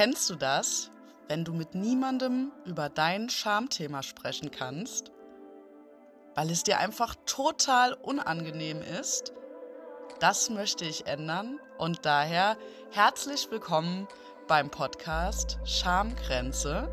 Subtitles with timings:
[0.00, 0.90] Kennst du das,
[1.28, 5.12] wenn du mit niemandem über dein Schamthema sprechen kannst,
[6.34, 9.34] weil es dir einfach total unangenehm ist?
[10.18, 12.56] Das möchte ich ändern und daher
[12.92, 14.08] herzlich willkommen
[14.48, 16.88] beim Podcast Schamgrenze,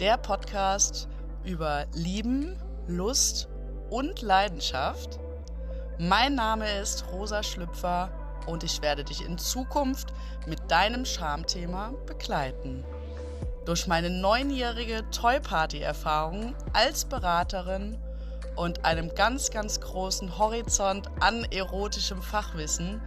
[0.00, 1.08] der Podcast
[1.44, 3.50] über Lieben, Lust
[3.90, 5.20] und Leidenschaft.
[5.98, 8.10] Mein Name ist Rosa Schlüpfer
[8.46, 10.12] und ich werde dich in Zukunft
[10.46, 12.84] mit deinem Schamthema begleiten.
[13.64, 17.98] Durch meine neunjährige Toy Party Erfahrung als Beraterin
[18.56, 23.00] und einem ganz, ganz großen Horizont an erotischem Fachwissen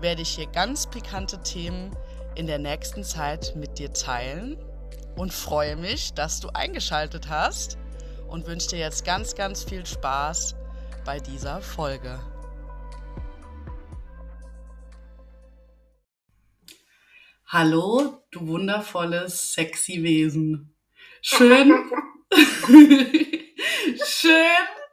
[0.00, 1.96] werde ich hier ganz pikante Themen
[2.34, 4.58] in der nächsten Zeit mit dir teilen
[5.16, 7.78] und freue mich, dass du eingeschaltet hast
[8.28, 10.56] und wünsche dir jetzt ganz, ganz viel Spaß
[11.04, 12.18] bei dieser Folge.
[17.54, 20.74] Hallo, du wundervolles, sexy Wesen.
[21.20, 21.92] Schön,
[24.06, 24.46] schön,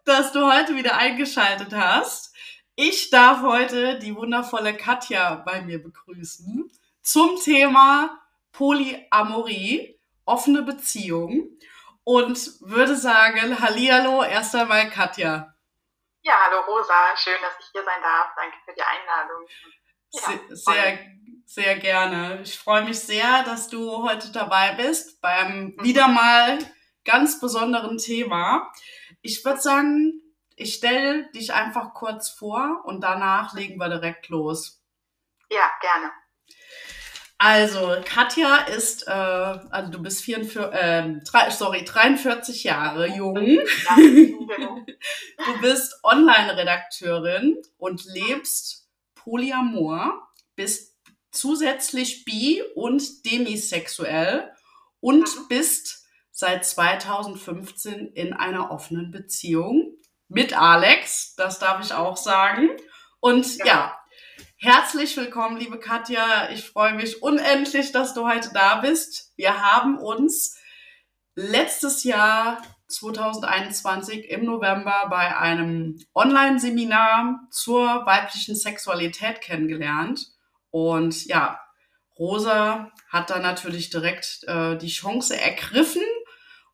[0.03, 2.35] dass du heute wieder eingeschaltet hast.
[2.75, 6.69] Ich darf heute die wundervolle Katja bei mir begrüßen
[7.01, 8.19] zum Thema
[8.51, 11.57] Polyamorie, offene Beziehung
[12.03, 15.55] und würde sagen, Hallihallo, erst einmal Katja.
[16.23, 18.33] Ja, hallo Rosa, schön, dass ich hier sein darf.
[18.35, 19.47] Danke für die Einladung.
[20.11, 21.18] Ja, sehr, sehr
[21.55, 22.41] gerne.
[22.43, 25.83] Ich freue mich sehr, dass du heute dabei bist beim mhm.
[25.83, 26.59] wieder mal
[27.05, 28.71] ganz besonderen Thema.
[29.21, 30.21] Ich würde sagen,
[30.55, 34.81] ich stelle dich einfach kurz vor und danach legen wir direkt los.
[35.49, 36.11] Ja, gerne.
[37.41, 43.37] Also, Katja ist, äh, also du bist 44, äh, drei, sorry, 43 Jahre jung.
[45.45, 50.88] Du bist Online-Redakteurin und lebst Polyamor, bist
[51.31, 54.51] zusätzlich bi- und demisexuell
[54.99, 55.47] und mhm.
[55.47, 59.95] bist seit 2015 in einer offenen Beziehung
[60.27, 62.69] mit Alex, das darf ich auch sagen.
[63.19, 63.99] Und ja, ja
[64.57, 66.49] herzlich willkommen, liebe Katja.
[66.51, 69.33] Ich freue mich unendlich, dass du heute da bist.
[69.37, 70.57] Wir haben uns
[71.35, 80.27] letztes Jahr 2021 im November bei einem Online-Seminar zur weiblichen Sexualität kennengelernt.
[80.71, 81.59] Und ja,
[82.17, 86.03] Rosa hat da natürlich direkt äh, die Chance ergriffen.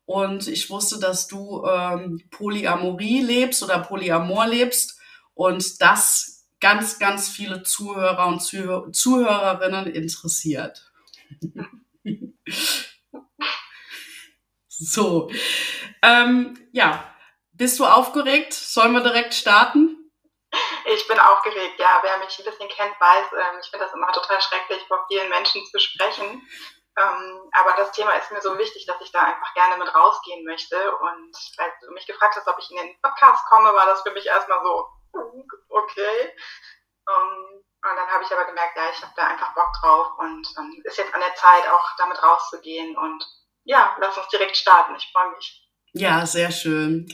[0.04, 4.98] Und ich wusste, dass du ähm, Polyamorie lebst oder Polyamor lebst
[5.34, 10.90] und das ganz, ganz viele Zuhörer und Zuh Zuhörerinnen interessiert.
[14.68, 15.30] so,
[16.02, 17.04] ähm, ja,
[17.52, 18.54] bist du aufgeregt?
[18.54, 20.05] Sollen wir direkt starten?
[20.88, 21.98] Ich bin aufgeregt, ja.
[22.02, 25.28] Wer mich ein bisschen kennt, weiß, ähm, ich finde das immer total schrecklich, vor vielen
[25.28, 26.48] Menschen zu sprechen.
[26.98, 30.44] Ähm, aber das Thema ist mir so wichtig, dass ich da einfach gerne mit rausgehen
[30.44, 30.96] möchte.
[30.96, 34.12] Und als du mich gefragt hast, ob ich in den Podcast komme, war das für
[34.12, 34.88] mich erstmal so,
[35.68, 36.32] okay.
[37.08, 40.48] Um, und dann habe ich aber gemerkt, ja, ich habe da einfach Bock drauf und
[40.58, 42.96] ähm, ist jetzt an der Zeit, auch damit rauszugehen.
[42.96, 43.24] Und
[43.64, 44.94] ja, lass uns direkt starten.
[44.96, 45.68] Ich freue mich.
[45.92, 47.06] Ja, sehr schön.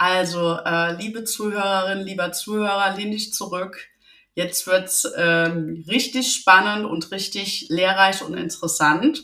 [0.00, 3.86] Also, äh, liebe Zuhörerinnen, lieber Zuhörer, lehn dich zurück.
[4.32, 9.20] Jetzt wird's ähm, richtig spannend und richtig lehrreich und interessant.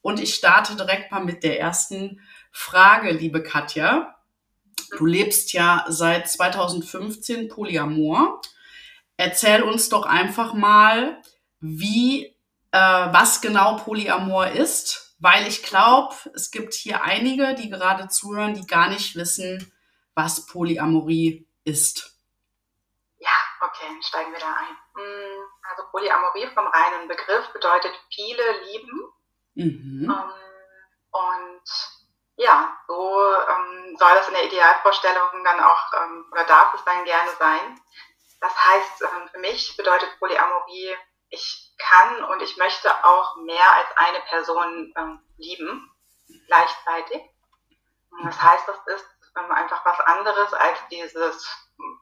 [0.00, 4.16] Und ich starte direkt mal mit der ersten Frage, liebe Katja.
[4.96, 8.40] Du lebst ja seit 2015 Polyamor.
[9.18, 11.20] Erzähl uns doch einfach mal,
[11.60, 12.24] wie,
[12.72, 18.54] äh, was genau Polyamor ist, weil ich glaube, es gibt hier einige, die gerade zuhören,
[18.54, 19.70] die gar nicht wissen,
[20.16, 22.18] was Polyamorie ist.
[23.18, 24.76] Ja, okay, steigen wir da ein.
[24.94, 29.12] Hm, also Polyamorie vom reinen Begriff bedeutet viele lieben.
[29.54, 30.10] Mhm.
[30.10, 30.32] Ähm,
[31.10, 31.62] und
[32.36, 37.04] ja, so ähm, soll das in der Idealvorstellung dann auch, ähm, oder darf es dann
[37.04, 37.80] gerne sein.
[38.40, 40.96] Das heißt, ähm, für mich bedeutet Polyamorie,
[41.28, 44.94] ich kann und ich möchte auch mehr als eine Person
[45.36, 45.90] lieben,
[46.46, 47.22] gleichzeitig.
[48.22, 51.46] Das heißt, das ist ähm, einfach was anderes als dieses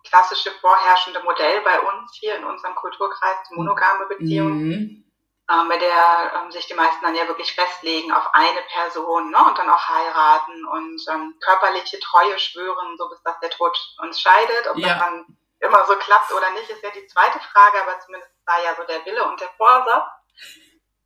[0.05, 5.05] klassische vorherrschende Modell bei uns hier in unserem Kulturkreis, die monogame Beziehung, mhm.
[5.51, 9.39] ähm, bei der ähm, sich die meisten dann ja wirklich festlegen auf eine Person ne,
[9.47, 14.21] und dann auch heiraten und ähm, körperliche Treue schwören, so bis dass der Tod uns
[14.21, 14.69] scheidet.
[14.71, 14.89] Ob ja.
[14.89, 18.63] das dann immer so klappt oder nicht, ist ja die zweite Frage, aber zumindest war
[18.63, 20.05] ja so der Wille und der Vorsatz.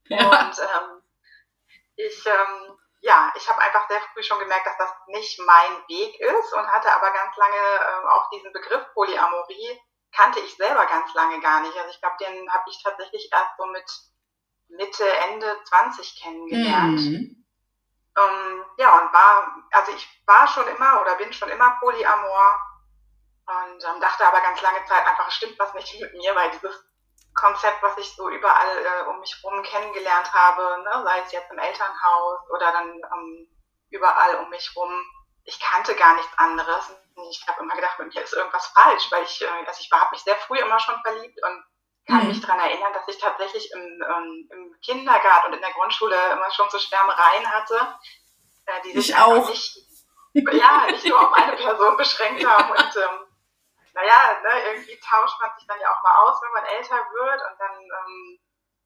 [0.08, 0.26] Ja.
[0.26, 1.02] Und ähm,
[1.96, 6.18] ich ähm, ja, ich habe einfach sehr früh schon gemerkt, dass das nicht mein Weg
[6.20, 9.80] ist und hatte aber ganz lange äh, auch diesen Begriff Polyamorie
[10.12, 11.76] kannte ich selber ganz lange gar nicht.
[11.76, 13.90] Also ich glaube, den habe ich tatsächlich erst so mit
[14.68, 17.00] Mitte, Ende 20 kennengelernt.
[17.00, 17.44] Mhm.
[18.16, 22.58] Ähm, ja, und war, also ich war schon immer oder bin schon immer Polyamor
[23.46, 26.50] und ähm, dachte aber ganz lange Zeit einfach, es stimmt was nicht mit mir, weil
[26.50, 26.84] dieses
[27.40, 31.50] Konzept, was ich so überall äh, um mich herum kennengelernt habe, ne, sei es jetzt
[31.50, 33.48] im Elternhaus oder dann ähm,
[33.90, 34.92] überall um mich rum,
[35.44, 36.92] ich kannte gar nichts anderes.
[37.30, 40.10] Ich habe immer gedacht, mit mir ist irgendwas falsch, weil ich, äh, also ich habe
[40.12, 41.64] mich sehr früh immer schon verliebt und
[42.06, 42.28] kann mhm.
[42.28, 46.50] mich daran erinnern, dass ich tatsächlich im, ähm, im, Kindergarten und in der Grundschule immer
[46.50, 47.98] schon so Schwärmereien hatte,
[48.66, 49.48] äh, die sich ich auch.
[49.48, 49.76] nicht,
[50.34, 52.70] ja, nicht nur auf eine Person beschränkt haben.
[52.70, 53.27] Und ähm,
[53.98, 57.42] naja, ne, irgendwie tauscht man sich dann ja auch mal aus, wenn man älter wird.
[57.50, 58.40] Und dann, ähm,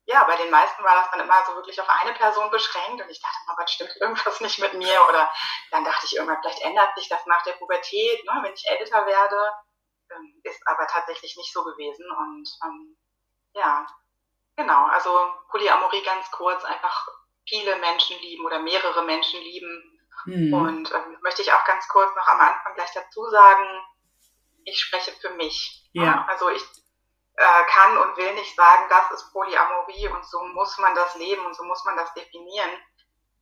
[0.06, 3.03] ja, bei den meisten war das dann immer so wirklich auf eine Person beschränkt.
[3.03, 5.06] Und ich dachte, oh Gott, stimmt irgendwas nicht mit mir?
[5.09, 5.31] Oder
[5.70, 9.05] dann dachte ich irgendwann, vielleicht ändert sich das nach der Pubertät, ne, wenn ich älter
[9.05, 9.53] werde.
[10.11, 12.11] Ähm, ist aber tatsächlich nicht so gewesen.
[12.11, 12.97] Und ähm,
[13.53, 13.87] ja,
[14.56, 14.87] genau.
[14.87, 17.06] Also Polyamorie ganz kurz, einfach
[17.47, 20.00] viele Menschen lieben oder mehrere Menschen lieben.
[20.25, 20.55] Mhm.
[20.55, 23.67] Und ähm, möchte ich auch ganz kurz noch am Anfang gleich dazu sagen,
[24.64, 25.88] ich spreche für mich.
[25.93, 26.26] Ja.
[26.29, 26.62] Also ich
[27.37, 31.44] äh, kann und will nicht sagen, das ist Polyamorie und so muss man das leben
[31.47, 32.70] und so muss man das definieren.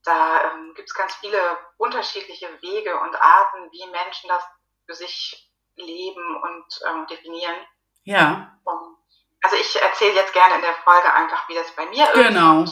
[0.05, 4.43] Da ähm, gibt es ganz viele unterschiedliche Wege und Arten, wie Menschen das
[4.87, 7.56] für sich leben und ähm, definieren.
[8.05, 8.56] Ja.
[8.64, 8.96] Und
[9.43, 12.12] also ich erzähle jetzt gerne in der Folge einfach, wie das bei mir ist.
[12.12, 12.64] Genau.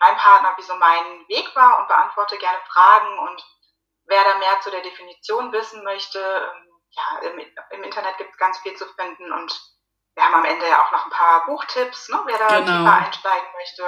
[0.00, 3.44] mein Partner, wie so mein Weg war und beantworte gerne Fragen und
[4.06, 8.38] wer da mehr zu der Definition wissen möchte, ähm, ja, im, im Internet gibt es
[8.38, 9.72] ganz viel zu finden und
[10.14, 12.78] wir haben am Ende ja auch noch ein paar Buchtipps, ne, wer da genau.
[12.78, 13.82] tiefer einsteigen möchte.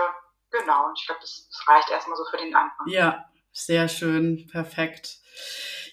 [0.50, 2.86] Genau, und ich glaube, das, das reicht erstmal so für den Anfang.
[2.86, 5.18] Ja, sehr schön, perfekt.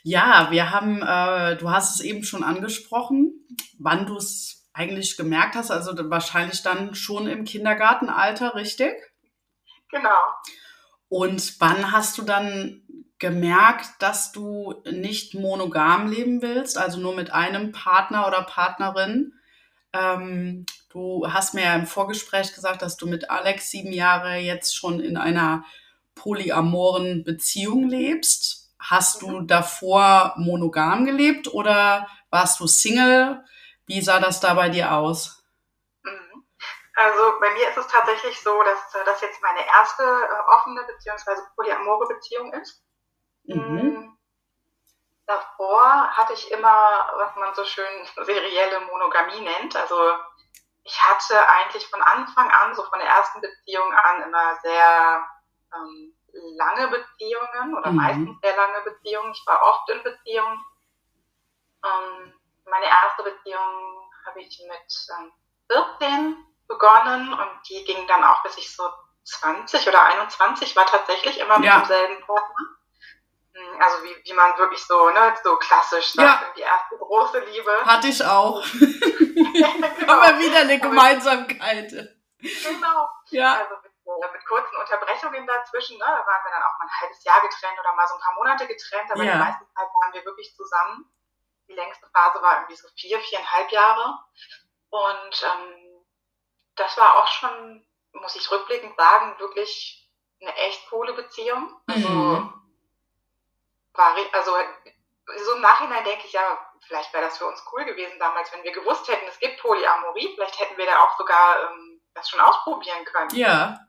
[0.04, 3.46] Ja, wir haben, äh, du hast es eben schon angesprochen,
[3.78, 8.94] wann du es eigentlich gemerkt hast, also wahrscheinlich dann schon im Kindergartenalter, richtig?
[9.90, 10.18] Genau.
[11.10, 12.84] Und wann hast du dann
[13.22, 19.34] gemerkt, dass du nicht monogam leben willst, also nur mit einem Partner oder Partnerin?
[19.94, 24.76] Ähm, du hast mir ja im Vorgespräch gesagt, dass du mit Alex sieben Jahre jetzt
[24.76, 25.64] schon in einer
[26.16, 28.74] polyamoren Beziehung lebst.
[28.80, 29.48] Hast du mhm.
[29.48, 33.46] davor monogam gelebt oder warst du Single?
[33.86, 35.44] Wie sah das da bei dir aus?
[36.04, 36.44] Mhm.
[36.96, 40.82] Also bei mir ist es tatsächlich so, dass äh, das jetzt meine erste äh, offene
[40.88, 41.42] bzw.
[41.56, 42.84] polyamore Beziehung ist.
[43.44, 43.58] Mhm.
[43.58, 44.18] Mm.
[45.26, 47.86] Davor hatte ich immer, was man so schön
[48.26, 49.76] serielle Monogamie nennt.
[49.76, 50.14] Also
[50.84, 55.28] ich hatte eigentlich von Anfang an, so von der ersten Beziehung an, immer sehr
[55.76, 56.16] ähm,
[56.58, 57.98] lange Beziehungen oder mhm.
[57.98, 59.32] meistens sehr lange Beziehungen.
[59.32, 60.66] Ich war oft in Beziehungen.
[61.84, 62.34] Ähm,
[62.66, 65.32] meine erste Beziehung habe ich mit ähm,
[66.00, 68.84] 14 begonnen und die ging dann auch bis ich so
[69.24, 71.80] 20 oder 21 war tatsächlich immer mit ja.
[71.80, 72.81] demselben Partner.
[73.80, 76.54] Also wie, wie man wirklich so, ne, so klassisch sagt, ja.
[76.56, 77.86] die erste große Liebe.
[77.86, 78.64] Hatte ich auch.
[78.72, 79.74] genau.
[80.00, 81.92] Immer wieder eine Gemeinsamkeit.
[82.40, 83.10] Genau.
[83.30, 83.54] Ja.
[83.60, 87.02] Also mit, äh, mit, kurzen Unterbrechungen dazwischen, ne, da waren wir dann auch mal ein
[87.02, 89.34] halbes Jahr getrennt oder mal so ein paar Monate getrennt, aber ja.
[89.34, 91.12] die meiste Zeit waren wir wirklich zusammen
[91.72, 94.20] die längste Phase war irgendwie so vier, viereinhalb Jahre.
[94.90, 96.06] Und ähm,
[96.76, 100.10] das war auch schon, muss ich rückblickend sagen, wirklich
[100.42, 101.74] eine echt coole Beziehung.
[101.88, 102.61] Also, mhm.
[103.94, 104.56] War, also
[105.46, 108.64] so im Nachhinein denke ich ja, vielleicht wäre das für uns cool gewesen damals, wenn
[108.64, 112.40] wir gewusst hätten, es gibt Polyamorie, vielleicht hätten wir da auch sogar ähm, das schon
[112.40, 113.30] ausprobieren können.
[113.36, 113.80] Ja.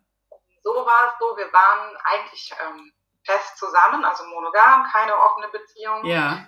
[0.63, 2.93] So war es so, wir waren eigentlich ähm,
[3.25, 6.05] fest zusammen, also monogam, keine offene Beziehung.
[6.05, 6.47] Ja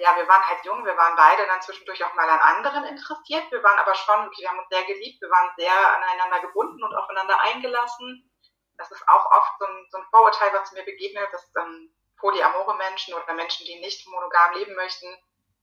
[0.00, 3.50] ja, wir waren halt jung, wir waren beide dann zwischendurch auch mal an anderen interessiert.
[3.50, 6.94] Wir waren aber schon, wir haben uns sehr geliebt, wir waren sehr aneinander gebunden und
[6.94, 8.30] aufeinander eingelassen.
[8.78, 12.76] Das ist auch oft so ein, so ein Vorurteil, was mir begegnet, dass ähm, polyamore
[12.76, 15.08] Menschen oder Menschen, die nicht monogam leben möchten,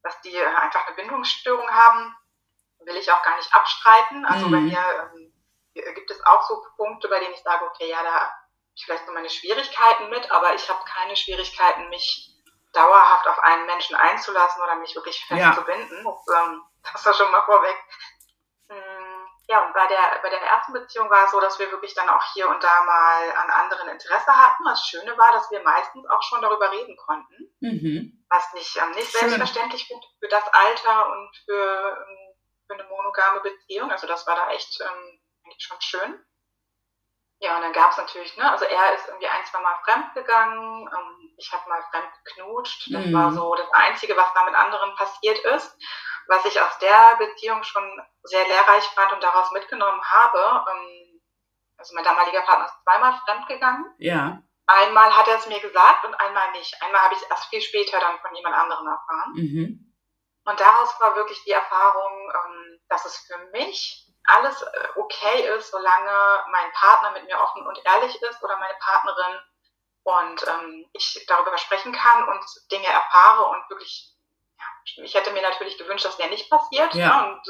[0.03, 2.15] dass die äh, einfach eine Bindungsstörung haben.
[2.79, 4.25] Will ich auch gar nicht abstreiten.
[4.25, 4.51] Also mhm.
[4.51, 5.33] bei mir ähm,
[5.95, 8.31] gibt es auch so Punkte, bei denen ich sage, okay, ja, da habe
[8.75, 12.35] ich vielleicht so meine Schwierigkeiten mit, aber ich habe keine Schwierigkeiten, mich
[12.73, 16.05] dauerhaft auf einen Menschen einzulassen oder mich wirklich festzubinden.
[16.05, 16.11] Ja.
[16.11, 16.63] Das, ähm,
[16.93, 17.75] das war schon mal vorweg.
[19.49, 22.07] Ja, und bei der, bei der ersten Beziehung war es so, dass wir wirklich dann
[22.07, 24.63] auch hier und da mal an anderen Interesse hatten.
[24.63, 27.51] Das Schöne war, dass wir meistens auch schon darüber reden konnten.
[27.59, 28.25] Mhm.
[28.29, 32.35] Was nicht, ähm, nicht selbstverständlich für, für das Alter und für, ähm,
[32.67, 33.89] für eine monogame Beziehung.
[33.89, 36.23] Also das war da echt ähm, eigentlich schon schön.
[37.39, 40.13] Ja, und dann gab es natürlich, ne, also er ist irgendwie ein, zwei Mal fremd
[40.13, 42.93] gegangen, ähm, ich habe mal fremd geknutscht.
[42.93, 43.13] Das mhm.
[43.13, 45.75] war so das Einzige, was da mit anderen passiert ist.
[46.29, 47.83] Was ich aus der Beziehung schon
[48.23, 51.21] sehr lehrreich fand und daraus mitgenommen habe, ähm,
[51.77, 53.85] also mein damaliger Partner ist zweimal fremdgegangen.
[53.97, 54.41] Ja.
[54.67, 56.75] Einmal hat er es mir gesagt und einmal nicht.
[56.83, 59.31] Einmal habe ich es erst viel später dann von jemand anderem erfahren.
[59.33, 59.95] Mhm.
[60.45, 65.71] Und daraus war wirklich die Erfahrung, ähm, dass es für mich alles äh, okay ist,
[65.71, 69.39] solange mein Partner mit mir offen und ehrlich ist oder meine Partnerin
[70.03, 74.15] und ähm, ich darüber sprechen kann und Dinge erfahre und wirklich,
[74.83, 76.93] ich hätte mir natürlich gewünscht, dass der nicht passiert.
[76.93, 77.21] Ja.
[77.21, 77.33] Ne?
[77.33, 77.41] Und,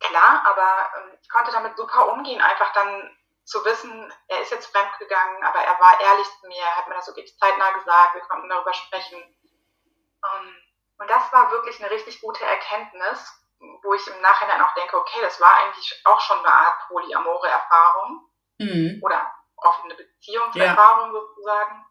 [0.00, 4.66] klar, aber ähm, ich konnte damit super umgehen, einfach dann zu wissen, er ist jetzt
[4.66, 8.22] fremdgegangen, aber er war ehrlich zu mir, er hat mir das wirklich zeitnah gesagt, wir
[8.22, 9.18] konnten darüber sprechen.
[9.18, 10.56] Ähm,
[10.98, 13.32] und das war wirklich eine richtig gute Erkenntnis,
[13.82, 17.48] wo ich im Nachhinein auch denke, okay, das war eigentlich auch schon eine Art polyamore
[17.48, 18.28] Erfahrung
[18.58, 19.00] mhm.
[19.02, 21.20] oder offene Beziehungserfahrung ja.
[21.20, 21.86] sozusagen.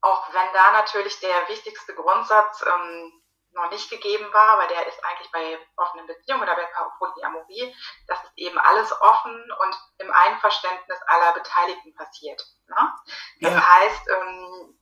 [0.00, 3.22] Auch wenn da natürlich der wichtigste Grundsatz ähm,
[3.56, 6.66] noch nicht gegeben war, weil der ist eigentlich bei offenen Beziehungen oder bei
[6.98, 7.74] Polyamorie,
[8.06, 12.44] dass es eben alles offen und im Einverständnis aller Beteiligten passiert.
[12.68, 12.94] Ne?
[13.40, 13.74] Das ja.
[13.74, 14.78] heißt, ähm,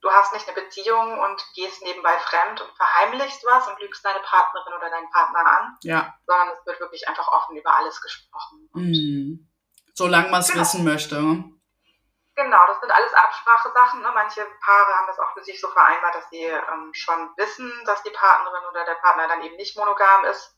[0.00, 4.20] du hast nicht eine Beziehung und gehst nebenbei fremd und verheimlichst was und lügst deine
[4.20, 6.14] Partnerin oder deinen Partner an, ja.
[6.26, 8.70] sondern es wird wirklich einfach offen über alles gesprochen.
[8.74, 9.48] Mhm.
[9.94, 10.60] Solange man es genau.
[10.60, 11.44] wissen möchte.
[12.38, 14.00] Genau, das sind alles Absprachesachen.
[14.00, 14.12] Ne?
[14.14, 18.04] Manche Paare haben das auch für sich so vereinbart, dass sie ähm, schon wissen, dass
[18.04, 20.56] die Partnerin oder der Partner dann eben nicht monogam ist,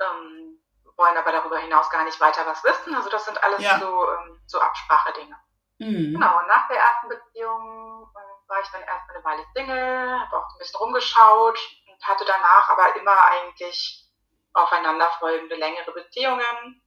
[0.00, 0.58] ähm,
[0.96, 2.94] wollen aber darüber hinaus gar nicht weiter was wissen.
[2.94, 3.78] Also das sind alles ja.
[3.78, 5.36] so, ähm, so Absprachedinge.
[5.80, 6.14] Mhm.
[6.14, 10.34] Genau, und nach der ersten Beziehung äh, war ich dann erstmal eine Weile Single, habe
[10.34, 11.58] auch ein bisschen rumgeschaut
[11.92, 14.08] und hatte danach aber immer eigentlich
[14.54, 16.82] aufeinanderfolgende längere Beziehungen.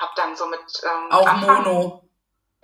[0.00, 2.05] Hab dann so mit ähm, auch Anfang, Mono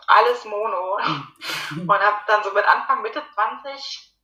[0.07, 0.97] alles Mono.
[1.71, 4.15] Und habe dann so mit Anfang, Mitte 20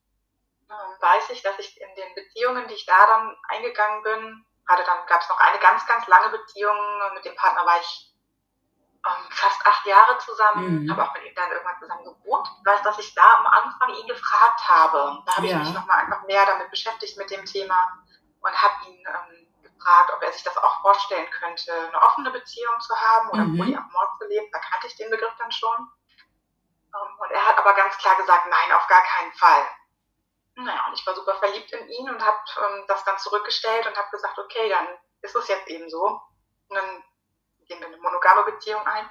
[0.69, 4.83] äh, weiß ich, dass ich in den Beziehungen, die ich da dann eingegangen bin, hatte
[4.85, 6.77] dann gab es noch eine ganz, ganz lange Beziehung.
[7.15, 8.13] Mit dem Partner war ich
[9.05, 10.91] ähm, fast acht Jahre zusammen, mhm.
[10.91, 12.47] habe auch mit ihm dann irgendwann zusammen gewohnt.
[12.59, 15.23] Ich weiß, dass ich da am Anfang ihn gefragt habe.
[15.25, 15.57] Da habe ja.
[15.57, 18.03] ich mich nochmal einfach mehr damit beschäftigt mit dem Thema
[18.41, 19.38] und habe ihn ähm,
[19.79, 23.57] gefragt, ob er sich das auch vorstellen könnte, eine offene Beziehung zu haben oder mhm.
[23.57, 24.49] Polyamor zu leben.
[24.51, 25.77] Da kannte ich den Begriff dann schon.
[26.93, 29.67] Ähm, und er hat aber ganz klar gesagt, nein, auf gar keinen Fall.
[30.55, 33.97] Naja, und ich war super verliebt in ihn und habe ähm, das dann zurückgestellt und
[33.97, 34.87] habe gesagt, okay, dann
[35.21, 36.03] ist es jetzt eben so.
[36.67, 37.03] Und dann
[37.67, 39.09] gehen wir eine monogame Beziehung ein.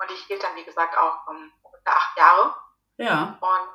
[0.00, 2.54] Und die hielt dann, wie gesagt, auch um, ungefähr acht Jahre.
[2.98, 3.38] Ja.
[3.40, 3.68] Und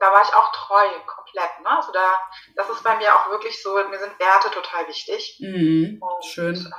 [0.00, 1.60] da war ich auch treu, komplett.
[1.62, 1.70] Ne?
[1.70, 2.18] Also da,
[2.56, 5.38] das ist bei mir auch wirklich so, mir sind Werte total wichtig.
[5.40, 6.54] Mhm, und, schön.
[6.54, 6.74] Ähm,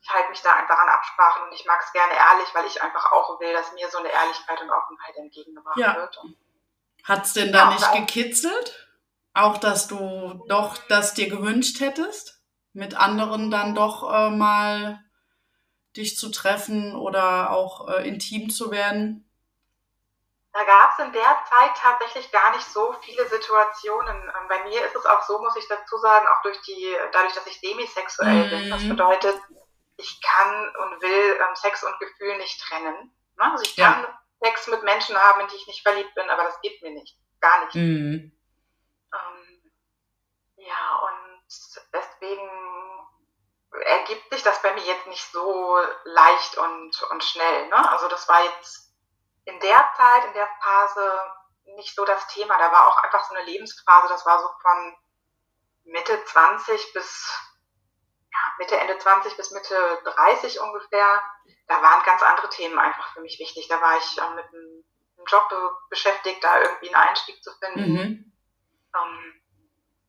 [0.00, 2.80] ich halte mich da einfach an Absprachen und ich mag es gerne ehrlich, weil ich
[2.80, 5.96] einfach auch will, dass mir so eine Ehrlichkeit und Offenheit entgegengebracht ja.
[5.96, 6.18] wird.
[7.02, 8.88] Hat es denn da ja, nicht gekitzelt?
[9.34, 12.40] Auch, dass du doch das dir gewünscht hättest,
[12.72, 15.04] mit anderen dann doch äh, mal
[15.96, 19.25] dich zu treffen oder auch äh, intim zu werden?
[20.56, 24.22] Da gab es in der Zeit tatsächlich gar nicht so viele Situationen.
[24.22, 27.34] Ähm, bei mir ist es auch so, muss ich dazu sagen, auch durch die, dadurch,
[27.34, 28.50] dass ich demisexuell mhm.
[28.50, 28.70] bin.
[28.70, 29.38] Das bedeutet,
[29.98, 33.14] ich kann und will ähm, Sex und Gefühl nicht trennen.
[33.36, 33.52] Ne?
[33.52, 34.18] Also ich kann ja.
[34.42, 37.18] Sex mit Menschen haben, in die ich nicht verliebt bin, aber das geht mir nicht.
[37.40, 37.74] Gar nicht.
[37.74, 38.32] Mhm.
[39.12, 39.72] Ähm,
[40.56, 41.52] ja, und
[41.92, 42.50] deswegen
[43.84, 47.68] ergibt sich das bei mir jetzt nicht so leicht und, und schnell.
[47.68, 47.90] Ne?
[47.90, 48.85] Also das war jetzt
[49.46, 51.22] in der Zeit, in der Phase
[51.76, 52.58] nicht so das Thema.
[52.58, 54.96] Da war auch einfach so eine Lebensphase, das war so von
[55.84, 57.32] Mitte 20 bis
[58.32, 61.22] ja, Mitte, Ende 20 bis Mitte 30 ungefähr.
[61.68, 63.68] Da waren ganz andere Themen einfach für mich wichtig.
[63.68, 64.84] Da war ich äh, mit einem
[65.26, 65.48] Job
[65.88, 67.92] beschäftigt, da irgendwie einen Einstieg zu finden.
[67.92, 68.32] Mhm.
[68.94, 69.42] Ähm,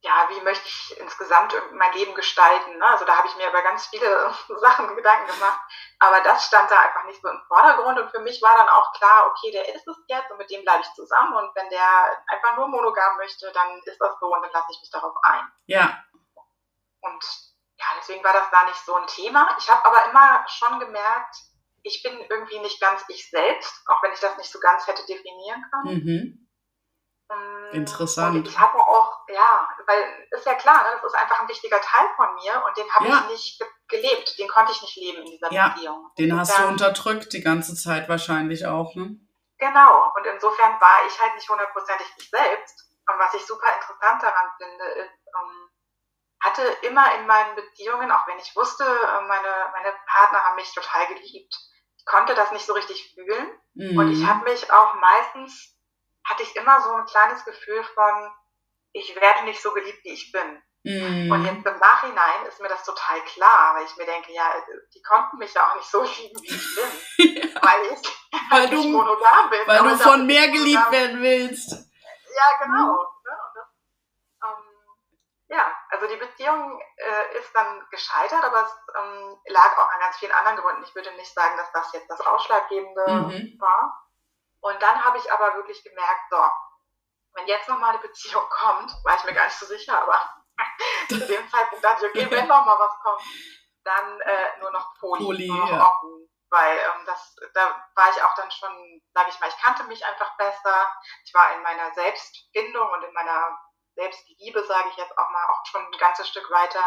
[0.01, 2.77] ja, wie möchte ich insgesamt mein Leben gestalten?
[2.77, 2.86] Ne?
[2.86, 5.60] Also da habe ich mir über ganz viele Sachen Gedanken gemacht.
[6.00, 8.00] Aber das stand da einfach nicht so im Vordergrund.
[8.00, 10.63] Und für mich war dann auch klar, okay, der ist es jetzt und mit dem
[10.63, 11.36] bleibe ich zusammen.
[11.36, 14.80] Und wenn der einfach nur monogam möchte, dann ist das so und dann lasse ich
[14.82, 15.51] mich darauf ein.
[15.66, 16.04] Ja.
[17.01, 17.24] Und
[17.80, 19.56] ja, deswegen war das da nicht so ein Thema.
[19.58, 21.36] Ich habe aber immer schon gemerkt,
[21.84, 25.06] ich bin irgendwie nicht ganz ich selbst, auch wenn ich das nicht so ganz hätte
[25.06, 25.96] definieren können.
[25.96, 26.47] Mhm.
[27.72, 28.36] Interessant.
[28.36, 31.82] Und ich habe auch, ja, weil ist ja klar, ne, das ist einfach ein wichtiger
[31.82, 33.24] Teil von mir und den habe ja.
[33.24, 36.12] ich nicht ge gelebt, den konnte ich nicht leben in dieser ja, Beziehung.
[36.18, 39.18] Den und hast du unterdrückt die ganze Zeit wahrscheinlich auch, ne?
[39.58, 42.86] Genau, und insofern war ich halt nicht hundertprozentig ich selbst.
[43.10, 45.70] Und was ich super interessant daran finde, ist, ähm,
[46.42, 50.74] hatte immer in meinen Beziehungen, auch wenn ich wusste, äh, meine, meine Partner haben mich
[50.74, 51.56] total geliebt,
[51.98, 53.60] ich konnte das nicht so richtig fühlen.
[53.74, 53.98] Mhm.
[53.98, 54.28] Und ich mhm.
[54.28, 55.77] habe mich auch meistens
[56.28, 58.32] hatte ich immer so ein kleines Gefühl von,
[58.92, 60.62] ich werde nicht so geliebt, wie ich bin.
[60.84, 61.32] Mm.
[61.32, 64.54] Und jetzt im Nachhinein ist mir das total klar, weil ich mir denke, ja,
[64.94, 67.54] die konnten mich ja auch nicht so lieben, wie ich bin.
[67.62, 68.18] weil ich
[68.50, 69.60] weil du, monogam bin.
[69.66, 71.72] Weil du von mehr geliebt werden willst.
[71.72, 72.94] Ja, genau.
[73.26, 73.38] Ne?
[73.56, 73.68] Das,
[74.44, 74.64] ähm,
[75.48, 80.18] ja, also die Beziehung äh, ist dann gescheitert, aber es ähm, lag auch an ganz
[80.18, 80.84] vielen anderen Gründen.
[80.84, 83.60] Ich würde nicht sagen, dass das jetzt das Ausschlaggebende mhm.
[83.60, 84.07] war.
[84.62, 86.38] Und dann habe ich aber wirklich gemerkt, so,
[87.34, 90.44] wenn jetzt nochmal eine Beziehung kommt, war ich mir gar nicht so sicher, aber
[91.10, 93.22] zu dem Zeitpunkt dachte ich, okay, wenn nochmal was kommt,
[93.84, 95.86] dann äh, nur noch Poli, Poli nur noch ja.
[95.88, 96.30] offen.
[96.50, 100.06] Weil ähm, das, da war ich auch dann schon, sage ich mal, ich kannte mich
[100.06, 100.88] einfach besser.
[101.26, 103.58] Ich war in meiner Selbstfindung und in meiner
[103.96, 106.84] Selbstliebe, sage ich jetzt auch mal, auch schon ein ganzes Stück weiter.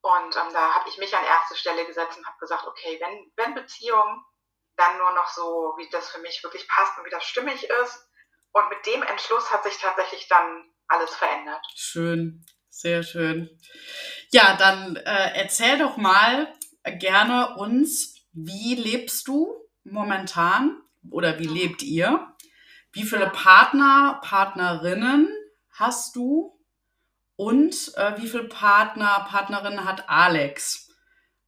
[0.00, 3.32] Und ähm, da habe ich mich an erste Stelle gesetzt und habe gesagt, okay, wenn,
[3.36, 4.24] wenn Beziehung,
[4.78, 8.08] dann nur noch so, wie das für mich wirklich passt und wie das stimmig ist.
[8.52, 11.60] Und mit dem Entschluss hat sich tatsächlich dann alles verändert.
[11.74, 13.50] Schön, sehr schön.
[14.30, 16.52] Ja, dann äh, erzähl doch mal
[16.84, 19.54] gerne uns, wie lebst du
[19.84, 20.80] momentan
[21.10, 22.34] oder wie lebt ihr?
[22.92, 25.28] Wie viele Partner, Partnerinnen
[25.72, 26.54] hast du?
[27.36, 30.87] Und äh, wie viele Partner, Partnerinnen hat Alex?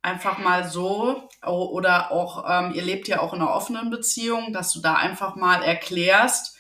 [0.03, 4.73] Einfach mal so oder auch, ähm, ihr lebt ja auch in einer offenen Beziehung, dass
[4.73, 6.59] du da einfach mal erklärst,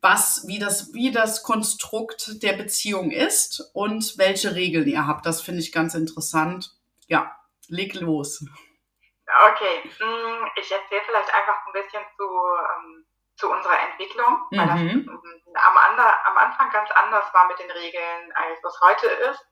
[0.00, 5.26] was, wie das, wie das Konstrukt der Beziehung ist und welche Regeln ihr habt.
[5.26, 6.70] Das finde ich ganz interessant.
[7.08, 7.36] Ja,
[7.68, 8.44] leg los.
[9.26, 14.80] Okay, hm, ich erzähle vielleicht einfach ein bisschen zu, ähm, zu unserer Entwicklung, weil das
[14.80, 15.08] mhm.
[15.08, 19.44] am, am Anfang ganz anders war mit den Regeln, als es heute ist.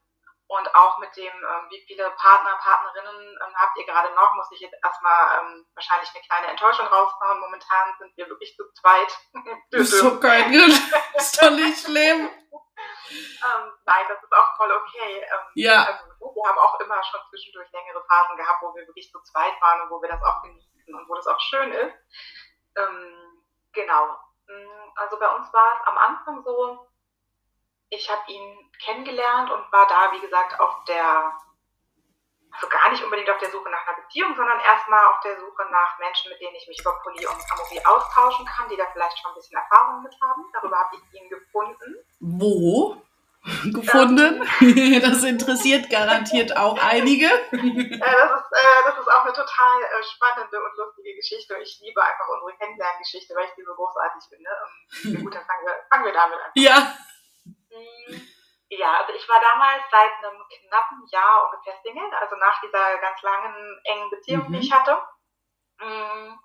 [0.46, 4.50] Und auch mit dem, ähm, wie viele Partner, Partnerinnen ähm, habt ihr gerade noch, muss
[4.52, 7.40] ich jetzt erstmal ähm, wahrscheinlich eine kleine Enttäuschung raushauen.
[7.40, 9.18] Momentan sind wir wirklich zu zweit.
[9.70, 10.44] Das ist so geil.
[11.14, 12.28] Das ist doch nicht schlimm.
[12.28, 15.20] ähm, nein, das ist auch voll okay.
[15.22, 15.84] Ähm, ja.
[15.84, 19.60] Also, wir haben auch immer schon zwischendurch längere Phasen gehabt, wo wir wirklich zu zweit
[19.60, 21.94] waren und wo wir das auch genießen und wo das auch schön ist.
[22.76, 24.18] Ähm, genau.
[24.46, 26.86] Mm, also bei uns war es am Anfang so,
[27.90, 31.32] ich habe ihn kennengelernt und war da, wie gesagt, auf der,
[32.52, 35.64] also gar nicht unbedingt auf der Suche nach einer Beziehung, sondern erstmal auf der Suche
[35.70, 39.18] nach Menschen, mit denen ich mich über Poly und Amorie austauschen kann, die da vielleicht
[39.18, 40.44] schon ein bisschen Erfahrung mit haben.
[40.52, 41.96] Darüber habe ich ihn gefunden.
[42.20, 43.02] Wo?
[43.72, 44.40] gefunden.
[45.02, 47.28] das interessiert garantiert auch einige.
[47.28, 51.54] das, ist, äh, das ist auch eine total äh, spannende und lustige Geschichte.
[51.62, 54.48] Ich liebe einfach unsere Kennenlerngeschichte, weil ich die so großartig finde.
[55.04, 56.50] Und, gut, dann fangen wir, fangen wir damit an.
[56.54, 56.94] Ja.
[58.68, 63.22] Ja, also ich war damals seit einem knappen Jahr ungefähr Single, also nach dieser ganz
[63.22, 64.52] langen, engen Beziehung, mhm.
[64.52, 65.00] die ich hatte.
[65.78, 66.38] Mm.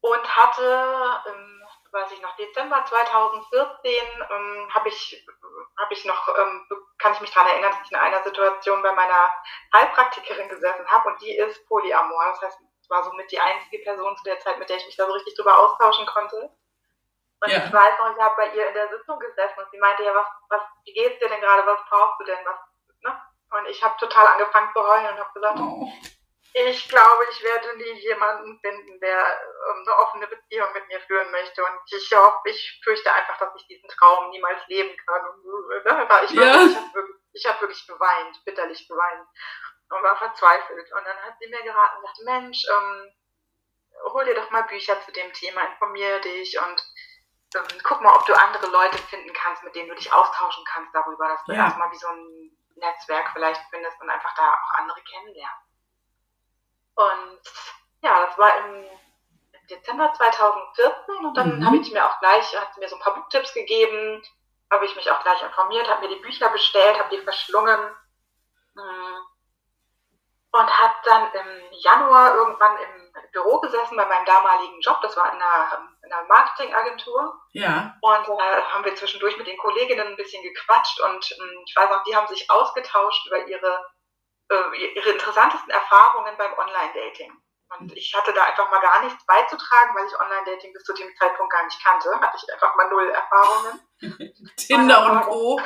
[0.00, 3.92] Und hatte, ähm, weiß ich noch, Dezember 2014
[4.30, 5.24] ähm, habe ich,
[5.78, 6.66] hab ich noch, ähm,
[6.98, 9.30] kann ich mich daran erinnern, dass ich in einer Situation bei meiner
[9.72, 12.24] Heilpraktikerin gesessen habe und die ist Polyamor.
[12.24, 14.96] Das heißt, es war somit die einzige Person zu der Zeit, mit der ich mich
[14.96, 16.50] da so richtig drüber austauschen konnte.
[17.42, 17.58] Und ja.
[17.58, 20.14] ich weiß noch, ich habe bei ihr in der Sitzung gesessen und sie meinte, ja,
[20.14, 22.56] was, was, wie geht's dir denn gerade, was brauchst du denn, was,
[23.02, 23.20] ne?
[23.50, 25.88] Und ich habe total angefangen zu heulen und habe gesagt, oh.
[26.54, 31.30] ich glaube, ich werde nie jemanden finden, der ähm, eine offene Beziehung mit mir führen
[31.32, 31.64] möchte.
[31.64, 35.28] Und ich hoffe, ich fürchte einfach, dass ich diesen Traum niemals leben kann.
[35.28, 36.08] Und, ne?
[36.24, 36.64] Ich, ja.
[36.64, 39.26] ich habe wirklich, hab wirklich geweint, bitterlich geweint
[39.90, 40.92] und war verzweifelt.
[40.92, 43.12] Und dann hat sie mir geraten und sagte, Mensch, ähm,
[44.12, 46.82] hol dir doch mal Bücher zu dem Thema, informiere dich und
[47.54, 50.94] ähm, guck mal, ob du andere Leute finden kannst, mit denen du dich austauschen kannst
[50.94, 51.64] darüber, dass du ja.
[51.64, 55.66] erstmal wie so ein Netzwerk vielleicht findest und einfach da auch andere kennenlernst.
[56.94, 57.40] Und
[58.02, 58.84] ja, das war im
[59.70, 61.66] Dezember 2014 und dann mhm.
[61.66, 64.22] habe ich mir auch gleich, hat mir so ein paar Buchtipps gegeben,
[64.70, 67.78] habe ich mich auch gleich informiert, habe mir die Bücher bestellt, habe die verschlungen
[68.74, 69.26] hm.
[70.52, 75.32] und habe dann im Januar irgendwann im Büro gesessen bei meinem damaligen Job, das war
[75.32, 77.40] in einer in einer Marketingagentur.
[77.52, 77.96] Ja.
[78.00, 81.90] Und äh, haben wir zwischendurch mit den Kolleginnen ein bisschen gequatscht und ähm, ich weiß
[81.90, 83.86] auch, die haben sich ausgetauscht über ihre,
[84.50, 87.32] äh, ihre interessantesten Erfahrungen beim Online-Dating.
[87.78, 91.08] Und ich hatte da einfach mal gar nichts beizutragen, weil ich Online-Dating bis zu dem
[91.16, 92.20] Zeitpunkt gar nicht kannte.
[92.20, 93.80] Hatte ich einfach mal null Erfahrungen.
[94.56, 95.60] Tinder und Co.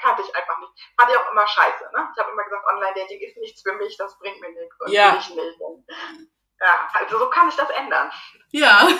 [0.00, 0.72] Kannte ich einfach nicht.
[0.98, 1.90] Fand ich auch immer scheiße.
[1.94, 2.08] Ne?
[2.12, 4.80] Ich habe immer gesagt, Online-Dating ist nichts für mich, das bringt mir nichts.
[4.80, 5.16] Und ja.
[5.16, 5.60] ich nicht.
[6.60, 8.10] Ja, also so kann ich das ändern.
[8.50, 8.88] Ja.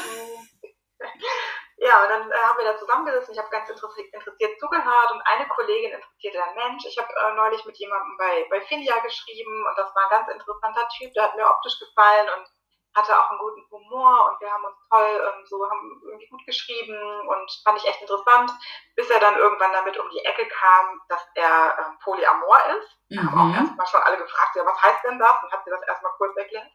[1.79, 3.35] Ja, und dann äh, haben wir da zusammengesessen.
[3.35, 6.87] Ich habe ganz interessiert, interessiert, zugehört und eine Kollegin interessierte dann Mensch.
[6.87, 10.29] Ich habe äh, neulich mit jemandem bei, bei Finja geschrieben und das war ein ganz
[10.33, 12.49] interessanter Typ, der hat mir optisch gefallen und
[12.97, 16.47] hatte auch einen guten Humor und wir haben uns toll ähm, so haben irgendwie gut
[16.47, 16.97] geschrieben
[17.29, 18.51] und fand ich echt interessant,
[18.97, 22.89] bis er dann irgendwann damit um die Ecke kam, dass er ähm, Polyamor ist.
[23.11, 23.31] Mhm.
[23.31, 25.43] haben auch erstmal schon alle gefragt, ja, was heißt denn das?
[25.43, 26.73] Und hat sie das erstmal kurz erklärt.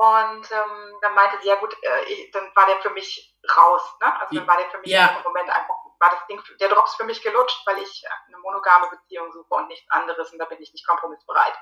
[0.00, 3.82] Und ähm, dann meinte sie, ja gut, äh, ich, dann war der für mich raus.
[4.00, 4.20] Ne?
[4.20, 5.16] Also dann war der für mich ja.
[5.18, 8.88] im Moment einfach, war das Ding, der Drops für mich gelutscht, weil ich eine monogame
[8.90, 11.54] Beziehung suche und nichts anderes und da bin ich nicht kompromissbereit.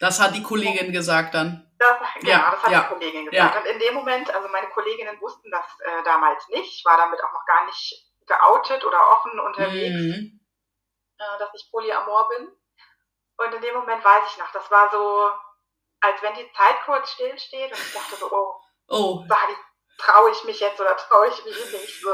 [0.00, 1.70] Das hat die Kollegin gesagt dann.
[1.78, 3.54] Das, genau, ja, das hat ja, die Kollegin gesagt.
[3.54, 3.60] Ja.
[3.60, 6.78] Und in dem Moment, also meine Kolleginnen wussten das äh, damals nicht.
[6.78, 10.40] Ich war damit auch noch gar nicht geoutet oder offen unterwegs, mhm.
[11.18, 12.48] äh, dass ich Polyamor bin.
[13.36, 15.30] Und in dem Moment weiß ich noch, das war so,
[16.04, 18.54] als wenn die Zeit kurz stillsteht und ich dachte so, oh,
[18.88, 19.24] oh.
[19.98, 22.00] traue ich mich jetzt oder traue ich mich nicht?
[22.00, 22.12] So.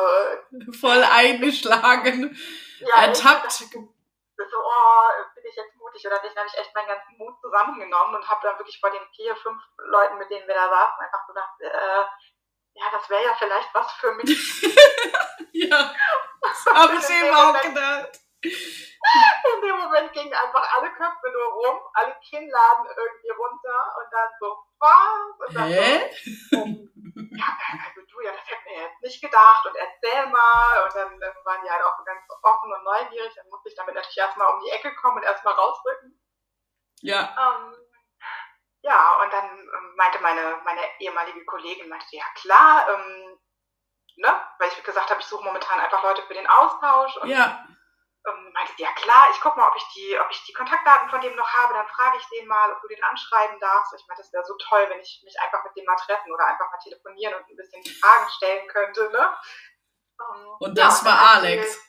[0.81, 2.38] Voll eingeschlagen,
[2.79, 3.50] ja, ertappt.
[3.53, 3.66] So,
[4.57, 5.03] oh,
[5.35, 6.35] bin ich jetzt mutig oder nicht?
[6.35, 9.37] Dann habe ich echt meinen ganzen Mut zusammengenommen und habe dann wirklich vor den vier,
[9.37, 12.05] fünf Leuten, mit denen wir da saßen, einfach gedacht, äh,
[12.74, 14.62] ja, das wäre ja vielleicht was für mich.
[15.53, 15.94] ja,
[16.40, 18.20] das habe ich eben auch gedacht.
[18.42, 24.31] In dem Moment gingen einfach alle Köpfe nur rum, alle Kinnladen irgendwie runter und dann
[24.38, 25.48] so, was?
[25.48, 26.11] Und dann Hä?
[26.50, 26.90] so, um,
[27.33, 27.46] ja,
[27.87, 30.85] also du, ja, das hätten wir jetzt nicht gedacht und erzähl mal.
[30.85, 33.35] Und dann, waren die halt auch ganz offen und neugierig.
[33.35, 36.18] Dann musste ich damit natürlich erstmal um die Ecke kommen und erstmal rausrücken.
[37.03, 37.37] Ja.
[37.38, 37.74] Ähm,
[38.83, 43.38] ja, und dann ähm, meinte meine, meine ehemalige Kollegin, meinte, ja klar, ähm,
[44.16, 47.16] ne, weil ich gesagt habe, ich suche momentan einfach Leute für den Austausch.
[47.18, 47.66] Und ja
[48.31, 51.11] ähm, meinte sie, ja klar, ich gucke mal, ob ich, die, ob ich die Kontaktdaten
[51.11, 53.95] von dem noch habe, dann frage ich den mal, ob du den anschreiben darfst.
[53.95, 56.47] Ich meine, das wäre so toll, wenn ich mich einfach mit dem mal treffen oder
[56.47, 59.11] einfach mal telefonieren und ein bisschen Fragen stellen könnte.
[59.11, 59.38] Ne?
[60.21, 61.75] Ähm, und das ja, war Alex.
[61.75, 61.81] Sie,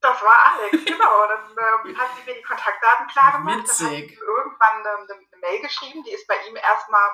[0.00, 1.26] das war Alex, genau.
[1.26, 3.58] Dann ähm, hat sie mir die Kontaktdaten klar gemacht.
[3.58, 3.78] Witzig.
[3.78, 7.10] Dann hat sie irgendwann ähm, eine, eine Mail geschrieben, die ist bei ihm erstmal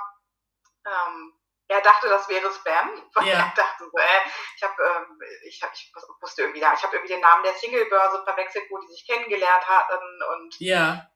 [0.87, 1.33] ähm,
[1.69, 3.35] er dachte, das wäre Spam, weil ja.
[3.35, 6.97] er dachte so, äh, ich habe, ähm, ich, hab, ich wusste irgendwie da, ich habe
[6.97, 11.09] irgendwie den Namen der Singlebörse verwechselt, wo die sich kennengelernt hatten und ja.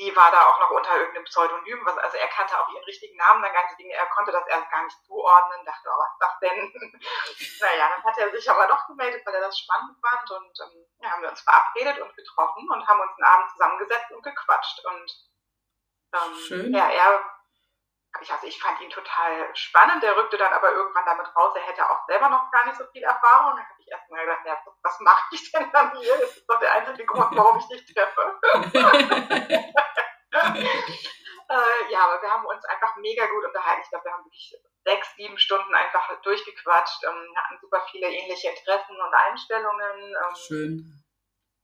[0.00, 3.16] die war da auch noch unter irgendeinem Pseudonym, was, also er kannte auch ihren richtigen
[3.18, 6.20] Namen, dann ganze Dinge, er konnte das erst gar nicht zuordnen, dachte, oh, was ist
[6.20, 6.72] das denn?
[7.60, 10.86] naja, dann hat er sich aber doch gemeldet, weil er das spannend fand und ähm,
[11.02, 14.84] ja, haben wir uns verabredet und getroffen und haben uns einen Abend zusammengesetzt und gequatscht
[14.86, 15.12] und
[16.14, 16.74] ähm, Schön.
[16.74, 17.37] ja, er
[18.20, 20.02] ich, also ich fand ihn total spannend.
[20.02, 22.84] Der rückte dann aber irgendwann damit raus, er hätte auch selber noch gar nicht so
[22.92, 23.56] viel Erfahrung.
[23.56, 26.16] Dann habe ich erstmal gedacht, ja, was mache ich denn dann hier?
[26.18, 28.40] Das ist doch der einzige Grund, warum ich dich treffe.
[31.48, 33.82] äh, ja, aber wir haben uns einfach mega gut unterhalten.
[33.82, 38.48] Ich glaube, wir haben wirklich sechs, sieben Stunden einfach durchgequatscht, ähm, hatten super viele ähnliche
[38.48, 40.14] Interessen und Einstellungen.
[40.14, 41.04] Ähm, Schön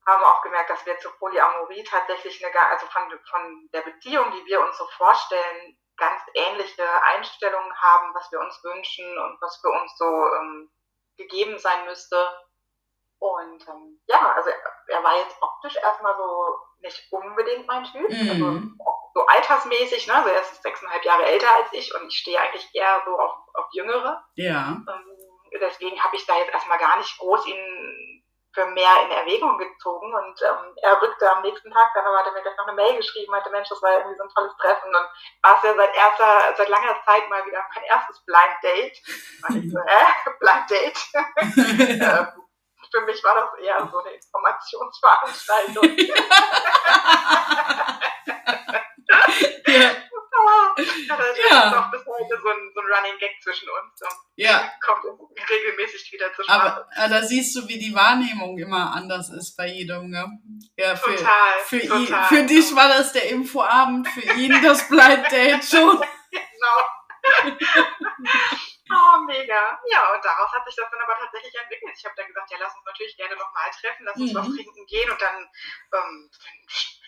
[0.06, 4.44] haben auch gemerkt, dass wir zur Polyamorie tatsächlich eine, also von, von der Beziehung, die
[4.44, 9.68] wir uns so vorstellen, ganz ähnliche Einstellungen haben, was wir uns wünschen und was für
[9.68, 10.70] uns so ähm,
[11.16, 12.16] gegeben sein müsste.
[13.18, 14.50] Und ähm, ja, also
[14.88, 18.10] er, war jetzt optisch erstmal so nicht unbedingt mein Typ.
[18.10, 18.30] Mhm.
[18.30, 18.60] Also
[19.14, 20.14] so altersmäßig, ne?
[20.14, 23.32] Also er ist sechseinhalb Jahre älter als ich und ich stehe eigentlich eher so auf,
[23.54, 24.22] auf Jüngere.
[24.34, 24.82] Ja.
[24.88, 28.03] Ähm, deswegen habe ich da jetzt erstmal gar nicht groß ihn
[28.54, 32.26] für mehr in Erwägung gezogen und ähm, er rückte am nächsten Tag dann aber hat
[32.26, 34.56] er mir gleich noch eine Mail geschrieben, meinte, Mensch, das war irgendwie so ein tolles
[34.58, 35.06] Treffen und
[35.42, 38.96] war es ja seit erster, seit langer Zeit mal wieder mein erstes Blind Date.
[39.48, 40.04] Und ich so, äh,
[40.38, 40.98] Blind Date?
[42.00, 42.28] ähm,
[42.90, 45.84] für mich war das eher so eine Informationsveranstaltung.
[51.08, 51.16] ja.
[51.16, 51.68] das ja.
[51.68, 54.02] ist auch bis heute so ein, so ein Running Gag zwischen uns.
[54.02, 54.70] Und ja.
[54.80, 55.04] Kommt
[55.50, 56.60] regelmäßig wieder zur Sprache.
[56.60, 60.10] Aber, aber da siehst du, wie die Wahrnehmung immer anders ist bei jedem.
[60.10, 60.26] Ne?
[60.76, 62.00] Ja, für, total, für, total.
[62.00, 66.00] Ihn, für dich war das der Infoabend, für ihn das Blind Date schon.
[66.30, 66.78] genau.
[68.90, 69.80] Oh, mega.
[69.88, 71.94] Ja, und daraus hat sich das dann aber tatsächlich entwickelt.
[71.96, 74.36] Ich habe dann gesagt, ja, lass uns natürlich gerne nochmal treffen, lass uns mhm.
[74.36, 75.50] was trinken gehen und dann,
[75.94, 76.30] ähm,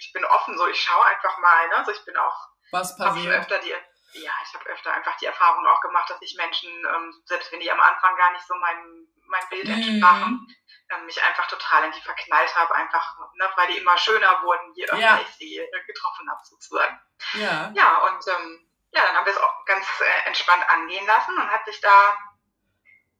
[0.00, 1.76] ich bin offen, so ich schaue einfach mal, ne?
[1.76, 3.34] Also ich bin auch was passiert?
[3.34, 3.70] öfter die,
[4.12, 7.60] ja, ich habe öfter einfach die Erfahrung auch gemacht, dass ich Menschen, ähm, selbst wenn
[7.60, 10.94] die am Anfang gar nicht so mein, mein Bild entsprachen, mm.
[10.94, 14.72] ähm, mich einfach total in die verknallt habe, einfach, ne, weil die immer schöner wurden,
[14.74, 15.20] je öfter ja.
[15.20, 17.00] ich sie äh, getroffen habe, sozusagen.
[17.34, 17.72] Ja.
[17.74, 21.50] Ja, und ähm, ja, dann haben wir es auch ganz äh, entspannt angehen lassen und
[21.50, 22.16] hat sich da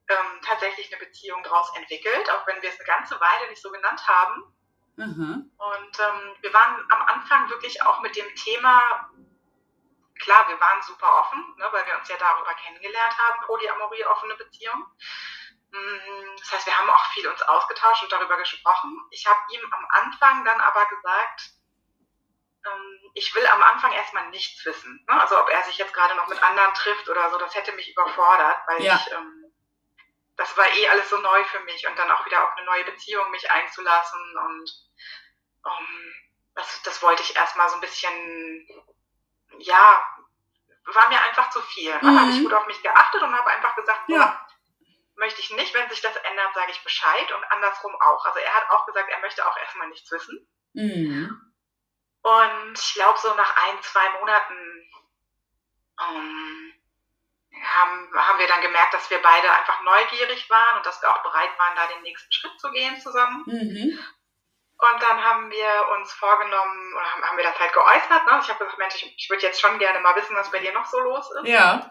[0.09, 3.71] ähm, tatsächlich eine Beziehung daraus entwickelt, auch wenn wir es eine ganze Weile nicht so
[3.71, 4.55] genannt haben.
[4.95, 5.51] Mhm.
[5.57, 9.11] Und ähm, wir waren am Anfang wirklich auch mit dem Thema
[10.19, 14.35] klar, wir waren super offen, ne, weil wir uns ja darüber kennengelernt haben, Polyamorie, offene
[14.35, 14.85] Beziehung.
[15.71, 19.07] Mm, das heißt, wir haben auch viel uns ausgetauscht und darüber gesprochen.
[19.11, 21.51] Ich habe ihm am Anfang dann aber gesagt,
[22.65, 25.03] ähm, ich will am Anfang erstmal nichts wissen.
[25.07, 25.21] Ne?
[25.21, 27.89] Also ob er sich jetzt gerade noch mit anderen trifft oder so, das hätte mich
[27.91, 28.95] überfordert, weil ja.
[28.95, 29.53] ich, ähm,
[30.35, 32.85] das war eh alles so neu für mich und dann auch wieder auf eine neue
[32.85, 34.71] Beziehung mich einzulassen und
[35.63, 36.13] um,
[36.55, 38.67] das, das wollte ich erstmal so ein bisschen,
[39.59, 40.07] ja,
[40.85, 41.93] war mir einfach zu viel.
[42.01, 42.19] Mhm.
[42.19, 44.47] habe ich gut auf mich geachtet und habe einfach gesagt, ja.
[45.15, 48.25] möchte ich nicht, wenn sich das ändert, sage ich Bescheid und andersrum auch.
[48.25, 50.47] Also er hat auch gesagt, er möchte auch erstmal nichts wissen.
[50.73, 51.53] Mhm.
[52.21, 54.91] Und ich glaube, so nach ein, zwei Monaten
[56.01, 56.73] ähm,
[57.63, 61.23] haben, haben wir dann gemerkt, dass wir beide einfach neugierig waren und dass wir auch
[61.23, 63.43] bereit waren, da den nächsten Schritt zu gehen zusammen.
[63.45, 63.99] Mhm.
[64.79, 68.25] Und dann haben wir uns vorgenommen, oder haben, haben wir das halt geäußert.
[68.25, 68.39] Ne?
[68.41, 70.71] Ich habe gesagt, Mensch, ich, ich würde jetzt schon gerne mal wissen, was bei dir
[70.71, 71.47] noch so los ist.
[71.47, 71.89] Ja.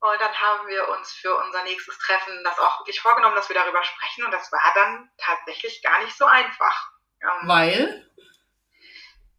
[0.00, 3.56] Und dann haben wir uns für unser nächstes Treffen das auch wirklich vorgenommen, dass wir
[3.56, 4.24] darüber sprechen.
[4.24, 6.88] Und das war dann tatsächlich gar nicht so einfach.
[7.22, 8.10] Ähm, weil?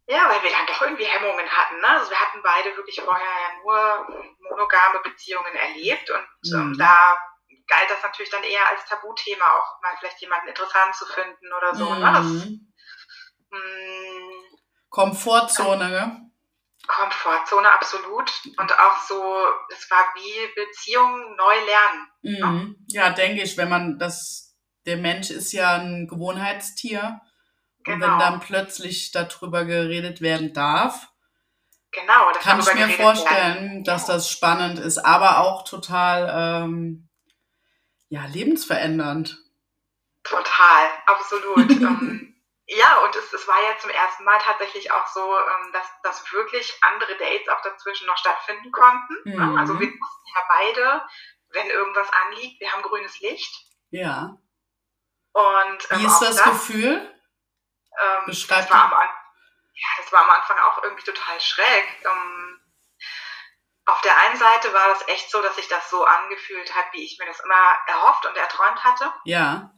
[0.07, 1.79] Ja, weil wir dann doch irgendwie Hemmungen hatten.
[1.79, 1.87] Ne?
[1.87, 6.77] Also wir hatten beide wirklich vorher ja nur monogame Beziehungen erlebt und ähm, mhm.
[6.77, 7.17] da
[7.67, 11.75] galt das natürlich dann eher als Tabuthema, auch mal vielleicht jemanden interessant zu finden oder
[11.75, 11.89] so.
[11.89, 11.99] Mhm.
[11.99, 12.11] Ne?
[12.13, 12.25] Das,
[13.51, 14.55] mh, mm,
[14.89, 16.31] Komfortzone, ne?
[16.87, 18.31] Komfortzone, absolut.
[18.57, 19.21] Und auch so,
[19.69, 22.07] es war wie Beziehungen neu lernen.
[22.21, 22.45] Ne?
[22.45, 22.85] Mhm.
[22.89, 27.19] Ja, denke ich, wenn man das, der Mensch ist ja ein Gewohnheitstier.
[27.83, 27.95] Genau.
[27.95, 28.19] Und wenn genau.
[28.19, 31.07] dann plötzlich darüber geredet werden darf,
[31.91, 33.83] genau, kann ich mir vorstellen, werden.
[33.83, 37.04] dass das spannend ist, aber auch total ähm,
[38.09, 39.37] ja, lebensverändernd.
[40.23, 41.57] Total, absolut.
[41.69, 42.35] ähm,
[42.67, 46.31] ja, und es, es war ja zum ersten Mal tatsächlich auch so, ähm, dass, dass
[46.33, 49.15] wirklich andere Dates auch dazwischen noch stattfinden konnten.
[49.23, 49.57] Mhm.
[49.57, 51.05] Also wir wussten ja beide,
[51.49, 53.53] wenn irgendwas anliegt, wir haben grünes Licht.
[53.91, 54.37] Ja.
[55.33, 57.13] Und, ähm, Wie ist das, das Gefühl?
[58.01, 59.09] Ähm, Beschreib das war, am,
[59.73, 61.85] ja, das war am Anfang auch irgendwie total schräg.
[62.03, 62.59] Ähm,
[63.85, 67.05] auf der einen Seite war das echt so, dass sich das so angefühlt hat, wie
[67.05, 69.13] ich mir das immer erhofft und erträumt hatte.
[69.25, 69.71] Ja.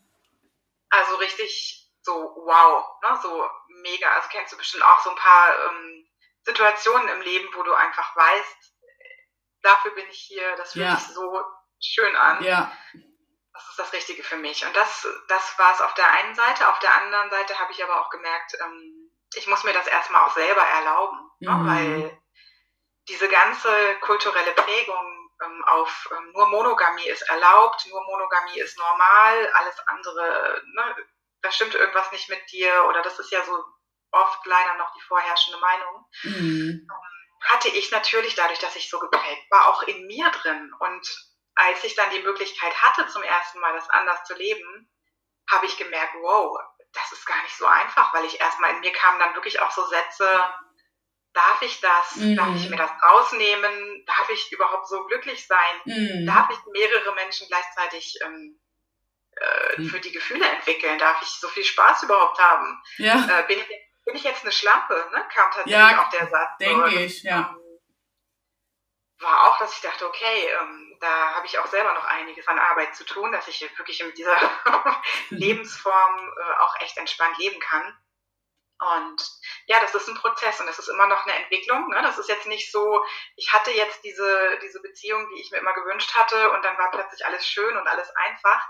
[0.90, 3.20] Also richtig so wow, ne?
[3.22, 3.50] so
[3.82, 4.10] mega.
[4.14, 6.08] Also kennst du bestimmt auch so ein paar ähm,
[6.44, 8.74] Situationen im Leben, wo du einfach weißt,
[9.62, 10.96] dafür bin ich hier, das fühlt ja.
[10.96, 11.44] sich so
[11.82, 12.42] schön an.
[12.44, 12.72] Ja.
[13.54, 14.66] Das ist das Richtige für mich.
[14.66, 16.70] Und das, das war es auf der einen Seite.
[16.70, 20.24] Auf der anderen Seite habe ich aber auch gemerkt, ähm, ich muss mir das erstmal
[20.24, 21.52] auch selber erlauben, ne?
[21.52, 21.66] mhm.
[21.66, 21.72] ne?
[21.72, 22.22] weil
[23.08, 23.70] diese ganze
[24.02, 30.62] kulturelle Prägung ähm, auf ähm, nur Monogamie ist erlaubt, nur Monogamie ist normal, alles andere,
[30.74, 30.96] ne,
[31.42, 33.64] da stimmt irgendwas nicht mit dir oder das ist ja so
[34.12, 36.06] oft leider noch die vorherrschende Meinung.
[36.24, 36.88] Mhm.
[37.44, 40.74] Hatte ich natürlich dadurch, dass ich so geprägt war, auch in mir drin.
[40.80, 41.08] Und
[41.56, 44.90] als ich dann die Möglichkeit hatte, zum ersten Mal das anders zu leben,
[45.50, 46.60] habe ich gemerkt, wow,
[46.94, 49.72] das ist gar nicht so einfach, weil ich erstmal in mir kamen dann wirklich auch
[49.72, 50.28] so Sätze,
[51.38, 52.16] Darf ich das?
[52.16, 52.36] Mhm.
[52.36, 54.06] Darf ich mir das rausnehmen?
[54.08, 55.82] Darf ich überhaupt so glücklich sein?
[55.86, 56.26] Mhm.
[56.26, 58.60] Darf ich mehrere Menschen gleichzeitig ähm,
[59.36, 59.90] äh, mhm.
[59.90, 60.98] für die Gefühle entwickeln?
[60.98, 62.82] Darf ich so viel Spaß überhaupt haben?
[62.98, 63.24] Ja.
[63.30, 63.68] Äh, bin, ich,
[64.04, 64.96] bin ich jetzt eine Schlampe?
[65.14, 65.24] Ne?
[65.32, 66.58] Kam tatsächlich ja, auch der Satz.
[66.60, 67.56] Denke so, ich, ja.
[67.56, 67.64] Ähm,
[69.20, 72.58] war auch, dass ich dachte, okay, ähm, da habe ich auch selber noch einiges an
[72.58, 74.38] Arbeit zu tun, dass ich wirklich mit dieser
[75.30, 77.96] Lebensform äh, auch echt entspannt leben kann.
[78.80, 79.24] Und
[79.66, 81.90] ja, das ist ein Prozess und das ist immer noch eine Entwicklung.
[81.90, 82.02] Ne?
[82.04, 83.04] Das ist jetzt nicht so,
[83.36, 86.92] ich hatte jetzt diese, diese Beziehung, die ich mir immer gewünscht hatte und dann war
[86.92, 88.68] plötzlich alles schön und alles einfach.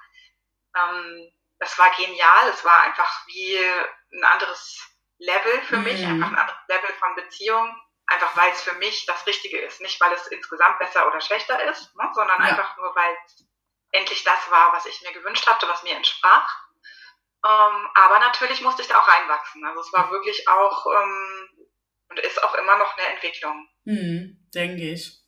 [0.76, 4.80] Ähm, das war genial, es war einfach wie ein anderes
[5.18, 5.84] Level für mhm.
[5.84, 9.82] mich, einfach ein anderes Level von Beziehung, einfach weil es für mich das Richtige ist.
[9.82, 12.10] Nicht, weil es insgesamt besser oder schlechter ist, ne?
[12.14, 12.50] sondern ja.
[12.50, 13.46] einfach nur, weil es
[13.92, 16.67] endlich das war, was ich mir gewünscht hatte, was mir entsprach.
[17.48, 19.66] Ähm, aber natürlich musste ich da auch reinwachsen.
[19.66, 21.68] Also es war wirklich auch ähm,
[22.10, 23.68] und ist auch immer noch eine Entwicklung.
[23.86, 25.24] Mhm, denke ich.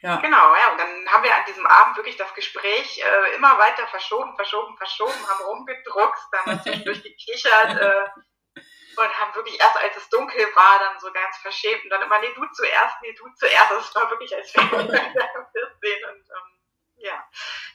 [0.00, 0.16] Ja.
[0.16, 0.72] Genau, ja.
[0.72, 4.76] Und dann haben wir an diesem Abend wirklich das Gespräch äh, immer weiter verschoben, verschoben,
[4.76, 8.60] verschoben, haben rumgedruckst, haben zwischendurch gekichert äh,
[8.96, 12.20] und haben wirklich erst, als es dunkel war, dann so ganz verschämt und dann immer,
[12.20, 13.70] nee, du zuerst, nee, du zuerst.
[13.70, 16.58] Also war wirklich, als wäre wir 14 und ähm,
[16.96, 17.24] ja.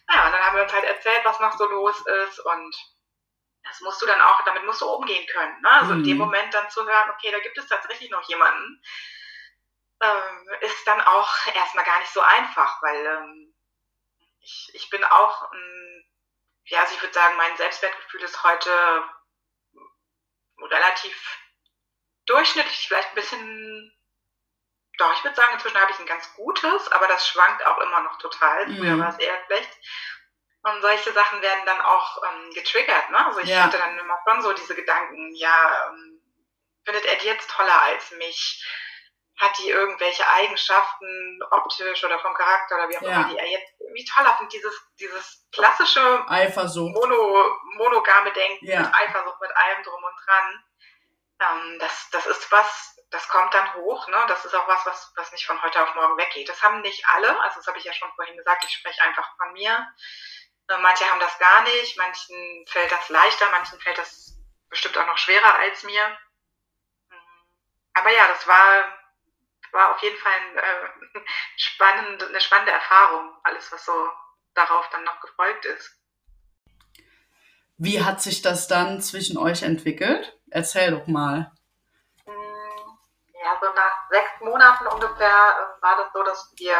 [0.08, 2.76] Naja, und dann haben wir uns halt erzählt, was noch so los ist und
[3.68, 5.62] das musst du dann auch, damit musst du umgehen können.
[5.62, 5.72] Ne?
[5.72, 6.00] Also mhm.
[6.00, 6.24] in dem mhm.
[6.24, 8.82] Moment dann zu hören, okay, da gibt es tatsächlich noch jemanden,
[10.02, 13.56] ähm, ist dann auch erstmal gar nicht so einfach, weil ähm,
[14.40, 16.06] ich, ich bin auch, ähm,
[16.66, 19.04] ja, also ich würde sagen, mein Selbstwertgefühl ist heute
[20.62, 21.40] relativ
[22.26, 23.94] durchschnittlich, vielleicht ein bisschen,
[24.98, 28.02] doch, ich würde sagen, inzwischen habe ich ein ganz gutes, aber das schwankt auch immer
[28.02, 28.66] noch total.
[28.66, 29.02] Früher mhm.
[29.02, 29.70] war es eher schlecht.
[30.68, 33.10] Und solche Sachen werden dann auch ähm, getriggert.
[33.10, 33.26] Ne?
[33.26, 33.64] Also ich ja.
[33.64, 36.22] hatte dann immer schon so diese Gedanken, ja, ähm,
[36.84, 38.64] findet er die jetzt toller als mich?
[39.38, 43.12] hat die irgendwelche Eigenschaften optisch oder vom Charakter oder wie auch ja.
[43.12, 44.54] immer, die er jetzt irgendwie toller findet.
[44.54, 46.96] Dieses, dieses klassische Eifersucht.
[46.96, 48.82] Mono, monogame Denken ja.
[48.82, 50.64] mit Eifersucht, mit allem drum und dran.
[51.40, 54.08] Ähm, das, das ist was, das kommt dann hoch.
[54.08, 54.18] Ne?
[54.28, 56.50] Das ist auch was, was, was nicht von heute auf morgen weggeht.
[56.50, 59.30] Das haben nicht alle, also das habe ich ja schon vorhin gesagt, ich spreche einfach
[59.38, 59.88] von mir.
[60.70, 64.38] Äh, manche haben das gar nicht, manchen fällt das leichter, manchen fällt das
[64.70, 66.18] bestimmt auch noch schwerer als mir.
[67.94, 68.84] Aber ja, das war,
[69.72, 71.20] war auf jeden Fall ein, äh,
[71.58, 74.10] spannend, eine spannende Erfahrung, alles, was so
[74.54, 75.94] darauf dann noch gefolgt ist.
[77.78, 80.38] Wie hat sich das dann zwischen euch entwickelt?
[80.50, 81.52] Erzähl doch mal.
[82.26, 82.98] Hm,
[83.44, 86.78] ja, so nach sechs Monaten ungefähr äh, war das so, dass wir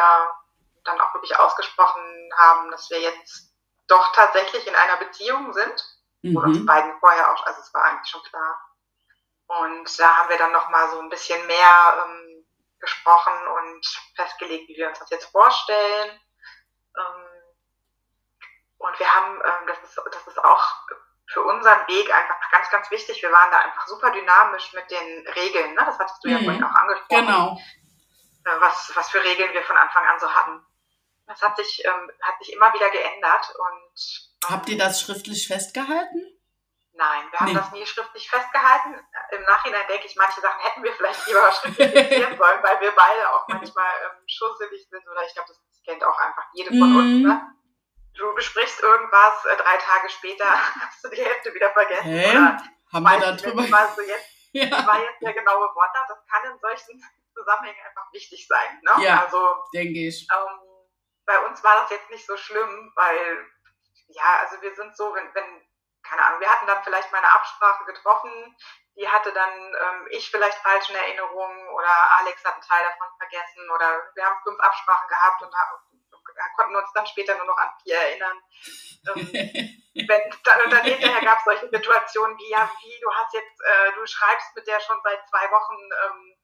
[0.84, 3.47] dann auch wirklich ausgesprochen haben, dass wir jetzt
[3.88, 5.84] doch tatsächlich in einer Beziehung sind.
[6.22, 6.36] Mhm.
[6.36, 8.60] Uns beiden vorher auch, also es war eigentlich schon klar.
[9.46, 12.46] Und da haben wir dann nochmal so ein bisschen mehr ähm,
[12.80, 16.20] gesprochen und festgelegt, wie wir uns das jetzt vorstellen.
[16.96, 17.24] Ähm,
[18.78, 20.64] und wir haben, ähm, das, ist, das ist auch
[21.32, 23.22] für unseren Weg einfach ganz, ganz wichtig.
[23.22, 25.74] Wir waren da einfach super dynamisch mit den Regeln.
[25.74, 25.82] Ne?
[25.84, 26.36] Das hattest du mhm.
[26.36, 27.26] ja vorhin auch angesprochen.
[27.26, 27.58] Genau.
[28.44, 30.64] Äh, was, was für Regeln wir von Anfang an so hatten.
[31.28, 33.54] Das hat sich, ähm, hat sich immer wieder geändert.
[33.56, 36.38] Und, ähm, Habt ihr das schriftlich festgehalten?
[36.92, 37.54] Nein, wir haben nee.
[37.54, 38.98] das nie schriftlich festgehalten.
[39.30, 42.90] Im Nachhinein denke ich, manche Sachen hätten wir vielleicht lieber schriftlich fixieren sollen, weil wir
[42.90, 46.92] beide auch manchmal ähm, schusselig sind oder ich glaube, das kennt auch einfach jede von
[46.92, 46.96] mm.
[46.96, 47.22] uns.
[47.22, 47.28] Mhm.
[47.28, 47.54] Ne?
[48.14, 52.10] Du besprichst irgendwas, äh, drei Tage später hast du die Hälfte wieder vergessen.
[52.10, 52.30] Hä?
[52.30, 52.62] Oder
[52.92, 53.62] haben wir da drüber?
[53.94, 54.86] So jetzt, ja.
[54.86, 56.08] war jetzt der genaue Wortlaut.
[56.08, 57.00] Das kann in solchen
[57.32, 58.80] Zusammenhängen einfach wichtig sein.
[58.82, 59.04] Ne?
[59.04, 60.26] Ja, also, denke ich.
[60.32, 60.67] Ähm,
[61.28, 63.46] bei uns war das jetzt nicht so schlimm, weil,
[64.08, 65.68] ja, also wir sind so, wenn, wenn
[66.02, 68.56] keine Ahnung, wir hatten dann vielleicht mal eine Absprache getroffen,
[68.96, 73.08] die hatte dann ähm, ich vielleicht falsch in Erinnerung oder Alex hat einen Teil davon
[73.18, 75.52] vergessen oder wir haben fünf Absprachen gehabt und
[76.56, 78.42] konnten uns dann später nur noch an vier erinnern.
[79.06, 79.28] Ähm,
[80.08, 83.60] wenn, dann, und dann hinterher gab es solche Situationen wie, ja, wie, du hast jetzt,
[83.60, 86.37] äh, du schreibst mit der schon seit zwei Wochen ähm,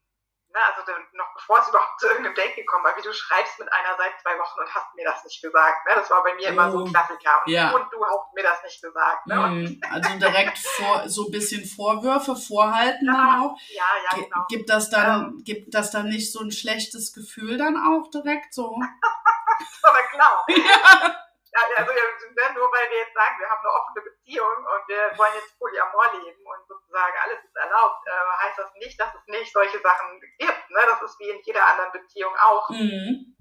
[0.55, 3.73] Ne, also noch bevor es überhaupt zu irgendeinem Date gekommen war, wie du schreibst mit
[3.73, 5.85] einer seit zwei Wochen und hast mir das nicht gesagt.
[5.85, 5.95] Ne?
[5.97, 7.43] Das war bei mir immer so ein oh, Klassiker.
[7.45, 7.71] Und, ja.
[7.73, 9.27] und du hast mir das nicht gesagt.
[9.27, 9.35] Ne?
[9.35, 9.81] Mhm.
[9.91, 13.57] Also direkt vor, so ein bisschen Vorwürfe vorhalten ja, dann auch.
[13.69, 14.47] Ja, ja, genau.
[14.49, 18.55] Gibt das dann, ähm, gibt das dann nicht so ein schlechtes Gefühl dann auch direkt
[18.55, 18.77] so?
[19.83, 20.47] Aber klar.
[20.57, 21.24] Ja.
[21.55, 25.17] Ja, also ne, nur weil wir jetzt sagen, wir haben eine offene Beziehung und wir
[25.17, 29.27] wollen jetzt Polyamor leben und sozusagen alles ist erlaubt, äh, heißt das nicht, dass es
[29.29, 30.71] nicht solche Sachen gibt.
[30.71, 30.81] Ne?
[30.85, 32.69] Das ist wie in jeder anderen Beziehung auch.
[32.71, 33.37] Mhm.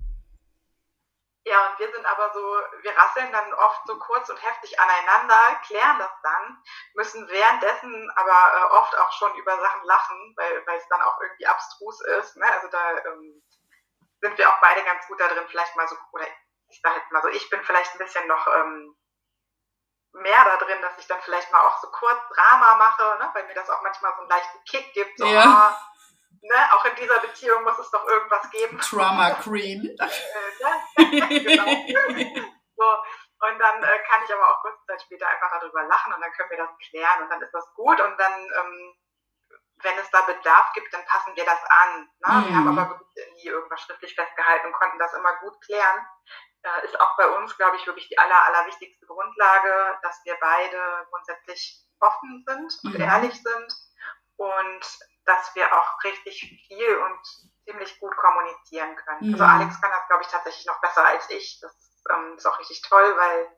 [1.46, 2.40] Ja, und wir sind aber so,
[2.84, 8.32] wir rasseln dann oft so kurz und heftig aneinander, klären das dann, müssen währenddessen aber
[8.32, 12.38] äh, oft auch schon über Sachen lachen, weil, weil es dann auch irgendwie abstrus ist.
[12.38, 12.46] Ne?
[12.46, 13.44] Also da ähm,
[14.22, 16.28] sind wir auch beide ganz gut da drin, vielleicht mal so, oder
[16.74, 18.96] ich sage jetzt mal so, ich bin vielleicht ein bisschen noch ähm,
[20.14, 23.30] mehr da drin, dass ich dann vielleicht mal auch so kurz Drama mache, ne?
[23.34, 25.18] weil mir das auch manchmal so einen leichten Kick gibt.
[25.18, 25.44] So, ja.
[25.46, 26.74] oh, ne?
[26.74, 28.80] Auch in dieser Beziehung muss es doch irgendwas geben.
[28.80, 29.96] Drama Queen.
[30.98, 31.66] äh, genau.
[32.76, 32.86] so.
[33.48, 36.32] Und dann äh, kann ich aber auch kurze Zeit später einfach darüber lachen und dann
[36.32, 38.96] können wir das klären und dann ist das gut und dann, ähm,
[39.82, 42.10] wenn es da Bedarf gibt, dann passen wir das an.
[42.20, 42.34] Ne?
[42.34, 42.48] Mhm.
[42.48, 43.02] Wir haben aber
[43.34, 46.08] nie irgendwas schriftlich festgehalten und konnten das immer gut klären
[46.64, 51.08] äh, ist auch bei uns, glaube ich, wirklich die aller, allerwichtigste Grundlage, dass wir beide
[51.10, 53.02] grundsätzlich offen sind und mhm.
[53.02, 53.74] ehrlich sind
[54.38, 57.20] und dass wir auch richtig viel und
[57.66, 59.28] ziemlich gut kommunizieren können.
[59.28, 59.34] Mhm.
[59.34, 61.60] Also Alex kann das, glaube ich, tatsächlich noch besser als ich.
[61.62, 61.74] Das
[62.12, 63.58] ähm, ist auch richtig toll, weil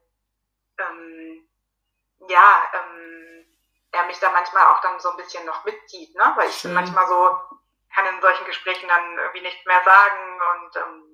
[0.77, 1.47] ähm,
[2.27, 3.45] ja, ähm,
[3.91, 6.33] er mich da manchmal auch dann so ein bisschen noch mitzieht, ne?
[6.35, 6.73] Weil ich Schön.
[6.73, 7.39] manchmal so
[7.93, 11.04] kann in solchen Gesprächen dann irgendwie nichts mehr sagen und ähm,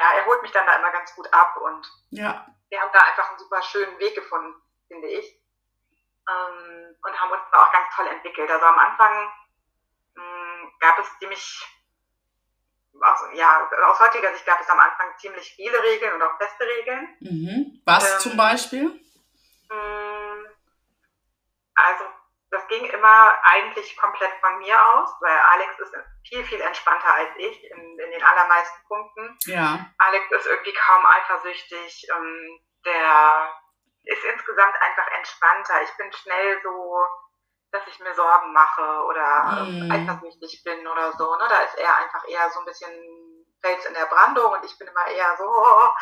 [0.00, 2.46] ja, er holt mich dann da immer ganz gut ab und ja.
[2.70, 4.54] wir haben da einfach einen super schönen Weg gefunden,
[4.88, 5.26] finde ich.
[6.28, 8.50] Ähm, und haben uns da auch ganz toll entwickelt.
[8.50, 9.32] Also am Anfang
[10.14, 11.66] mh, hm, gab es ziemlich,
[12.98, 16.64] also, ja, aus heutiger Sicht gab es am Anfang ziemlich viele Regeln und auch feste
[16.64, 17.16] Regeln.
[17.20, 17.82] Mhm.
[17.84, 18.84] Was ähm, zum Beispiel?
[19.68, 20.46] Mh, hm,
[21.74, 22.04] also
[22.50, 25.94] das ging immer eigentlich komplett von mir aus, weil Alex ist
[26.28, 29.38] viel, viel entspannter als ich in, in den allermeisten Punkten.
[29.46, 29.86] Ja.
[29.98, 32.08] Alex ist irgendwie kaum eifersüchtig.
[32.10, 33.54] Ähm, der
[34.04, 35.82] ist insgesamt einfach entspannter.
[35.82, 37.06] Ich bin schnell so,
[37.70, 39.90] dass ich mir Sorgen mache oder mm.
[39.92, 41.36] eifersüchtig bin oder so.
[41.36, 41.46] Ne?
[41.48, 42.90] Da ist er einfach eher so ein bisschen
[43.60, 45.44] Fels in der Brandung und ich bin immer eher so.
[45.44, 45.94] Um,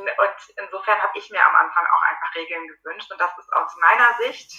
[0.00, 3.12] und insofern habe ich mir am Anfang auch einfach Regeln gewünscht.
[3.12, 4.50] Und das ist aus meiner Sicht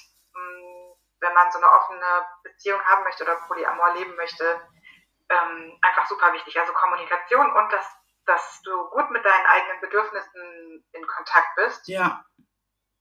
[1.26, 4.62] wenn man so eine offene Beziehung haben möchte oder Polyamor leben möchte,
[5.30, 6.60] ähm, einfach super wichtig.
[6.60, 7.88] Also Kommunikation und dass,
[8.26, 11.88] dass du gut mit deinen eigenen Bedürfnissen in Kontakt bist.
[11.88, 12.24] Ja.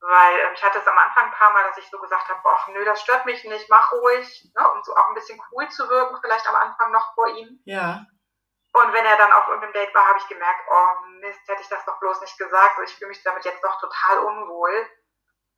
[0.01, 2.41] Weil ähm, ich hatte es am Anfang ein paar Mal, dass ich so gesagt habe,
[2.45, 5.68] ach nö, das stört mich nicht, mach ruhig, ne, um so auch ein bisschen cool
[5.68, 7.61] zu wirken, vielleicht am Anfang noch vor ihm.
[7.64, 8.07] Ja.
[8.72, 11.68] Und wenn er dann auf irgendeinem Date war, habe ich gemerkt, oh Mist, hätte ich
[11.68, 12.81] das doch bloß nicht gesagt.
[12.85, 14.91] Ich fühle mich damit jetzt doch total unwohl.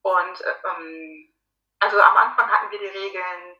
[0.02, 1.35] Und ähm,
[1.80, 3.56] also am Anfang hatten wir die Regeln,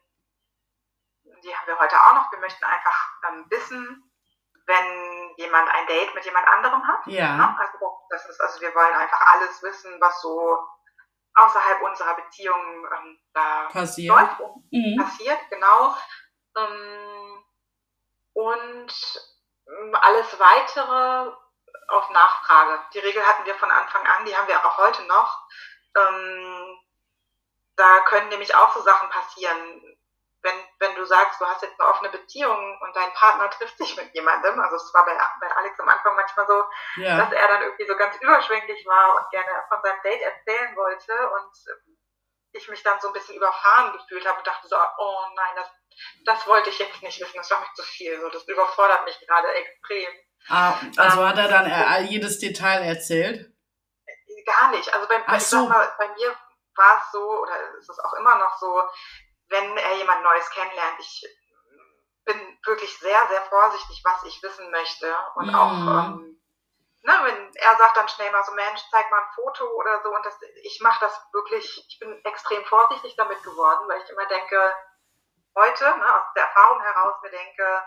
[1.43, 2.33] die haben wir heute auch noch.
[2.33, 4.13] Wir möchten einfach ähm, wissen,
[4.67, 7.07] wenn jemand ein Date mit jemand anderem hat.
[7.07, 7.37] Ja.
[7.37, 7.57] Ne?
[7.59, 10.59] Also, das ist, also wir wollen einfach alles wissen, was so
[11.35, 14.15] außerhalb unserer Beziehung ähm, da passiert.
[14.15, 14.41] Läuft,
[14.71, 14.97] mhm.
[14.99, 15.95] passiert, genau.
[16.57, 17.45] Ähm,
[18.33, 18.93] und
[19.69, 21.33] ähm, alles weitere
[21.89, 22.81] auf Nachfrage.
[22.95, 25.47] Die Regel hatten wir von Anfang an, die haben wir auch heute noch.
[25.97, 26.79] Ähm,
[27.77, 29.99] da können nämlich auch so Sachen passieren.
[30.43, 33.97] Wenn, wenn du sagst, du hast jetzt eine offene Beziehung und dein Partner trifft sich
[33.97, 36.65] mit jemandem, also es war bei, bei Alex am Anfang manchmal so,
[37.03, 37.17] ja.
[37.17, 41.31] dass er dann irgendwie so ganz überschwänglich war und gerne von seinem Date erzählen wollte
[41.31, 41.53] und
[42.53, 45.69] ich mich dann so ein bisschen überfahren gefühlt habe und dachte so, oh nein, das,
[46.25, 49.19] das wollte ich jetzt nicht wissen, das war mir zu viel, so, das überfordert mich
[49.27, 50.13] gerade extrem.
[50.49, 53.53] Ah, also ähm, hat er dann all jedes Detail erzählt?
[54.45, 54.95] Gar nicht.
[54.95, 55.67] Also bei, Ach so.
[55.67, 56.37] mal, bei mir
[56.77, 58.83] war es so, oder ist es auch immer noch so,
[59.49, 61.25] wenn er jemand Neues kennenlernt, ich
[62.25, 65.17] bin wirklich sehr, sehr vorsichtig, was ich wissen möchte.
[65.37, 65.55] Und mm.
[65.55, 66.43] auch, ähm,
[67.03, 70.11] ne, wenn er sagt dann schnell mal so, Mensch, zeig mal ein Foto oder so.
[70.11, 74.27] Und das, ich mache das wirklich, ich bin extrem vorsichtig damit geworden, weil ich immer
[74.27, 74.75] denke,
[75.55, 77.83] heute, ne, aus der Erfahrung heraus mir denke,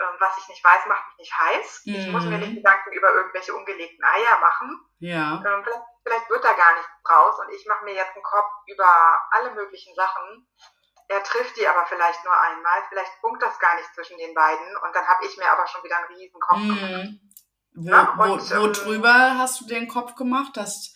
[0.00, 1.82] ähm, was ich nicht weiß, macht mich nicht heiß.
[1.84, 1.94] Mhm.
[1.94, 2.56] Ich muss mir nicht mhm.
[2.56, 4.80] Gedanken über irgendwelche ungelegten Eier machen.
[4.98, 5.42] Ja.
[5.46, 8.50] Ähm, vielleicht, vielleicht, wird da gar nichts draus und ich mache mir jetzt einen Kopf
[8.66, 8.86] über
[9.32, 10.48] alle möglichen Sachen.
[11.08, 14.76] Er trifft die aber vielleicht nur einmal, vielleicht funkt das gar nicht zwischen den beiden
[14.76, 16.76] und dann habe ich mir aber schon wieder einen riesen Kopf mhm.
[16.76, 17.06] gemacht.
[17.74, 20.94] Wo, ja, und, wo, wo ähm, drüber hast du den Kopf gemacht, dass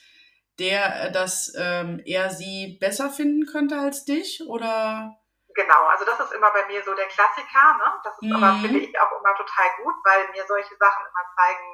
[0.58, 5.16] der, dass ähm, er sie besser finden könnte als dich oder?
[5.54, 7.76] Genau, also das ist immer bei mir so der Klassiker.
[7.78, 8.00] Ne?
[8.04, 8.36] Das ist mhm.
[8.36, 11.66] aber, finde ich, auch immer total gut, weil mir solche Sachen immer zeigen,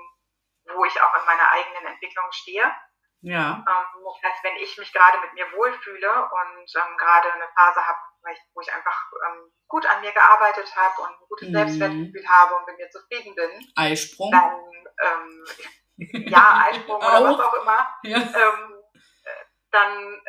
[0.74, 2.64] wo ich auch in meiner eigenen Entwicklung stehe.
[3.22, 3.64] Ja.
[3.66, 7.86] Ähm, das heißt, wenn ich mich gerade mit mir wohlfühle und ähm, gerade eine Phase
[7.86, 7.98] habe,
[8.54, 11.54] wo ich einfach ähm, gut an mir gearbeitet habe und ein gutes mhm.
[11.54, 14.30] Selbstwertgefühl habe und mit mir zufrieden bin, Eisprung.
[14.30, 14.60] dann
[15.02, 15.44] ähm,
[16.28, 18.18] ja, Eisprung oder was auch immer, ja.
[18.18, 18.82] ähm,
[19.24, 20.22] äh, dann,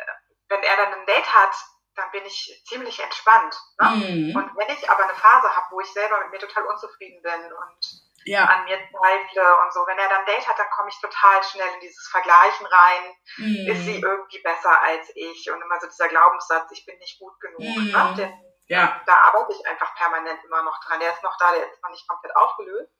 [0.48, 1.54] wenn er dann ein Date hat,
[1.94, 3.54] dann bin ich ziemlich entspannt.
[3.80, 3.88] Ne?
[3.88, 4.36] Mhm.
[4.36, 7.52] Und wenn ich aber eine Phase habe, wo ich selber mit mir total unzufrieden bin
[7.52, 8.44] und ja.
[8.44, 11.68] an mir zweifle und so, wenn er dann Date hat, dann komme ich total schnell
[11.74, 13.16] in dieses Vergleichen rein.
[13.36, 13.70] Mhm.
[13.70, 15.50] Ist sie irgendwie besser als ich?
[15.50, 17.60] Und immer so dieser Glaubenssatz, ich bin nicht gut genug.
[17.60, 17.92] Mhm.
[17.92, 18.14] Ne?
[18.16, 19.00] Den, ja.
[19.06, 21.00] Da arbeite ich einfach permanent immer noch dran.
[21.00, 22.92] Der ist noch da, der ist noch nicht komplett aufgelöst.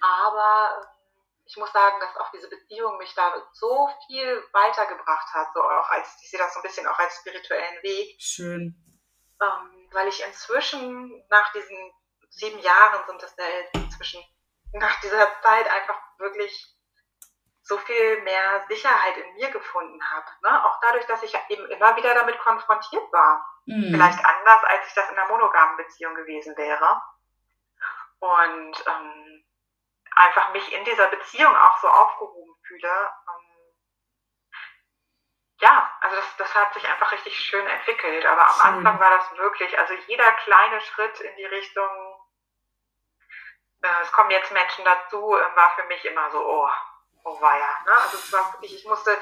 [0.00, 0.80] Aber
[1.46, 5.88] ich muss sagen, dass auch diese Beziehung mich da so viel weitergebracht hat, so auch
[5.90, 8.16] als, ich sehe das so ein bisschen auch als spirituellen Weg.
[8.20, 8.74] Schön.
[9.40, 11.92] Ähm, weil ich inzwischen nach diesen
[12.30, 13.34] sieben Jahren sind es
[13.96, 14.22] inzwischen,
[14.72, 16.76] nach dieser Zeit einfach wirklich
[17.62, 20.26] so viel mehr Sicherheit in mir gefunden habe.
[20.42, 20.64] Ne?
[20.64, 23.44] Auch dadurch, dass ich eben immer wieder damit konfrontiert war.
[23.64, 23.90] Mhm.
[23.90, 27.02] Vielleicht anders, als ich das in einer monogamen Beziehung gewesen wäre.
[28.20, 29.44] Und ähm,
[30.12, 33.12] einfach mich in dieser Beziehung auch so aufgehoben fühle.
[33.28, 33.74] Ähm,
[35.60, 38.26] ja, also das, das hat sich einfach richtig schön entwickelt.
[38.26, 38.86] Aber am schön.
[38.86, 41.88] Anfang war das wirklich, also jeder kleine Schritt in die Richtung,
[43.82, 46.68] äh, es kommen jetzt Menschen dazu, äh, war für mich immer so, oh,
[47.24, 47.78] oh war ja.
[47.84, 47.92] Ne?
[47.92, 49.16] Also es war wirklich, ich musste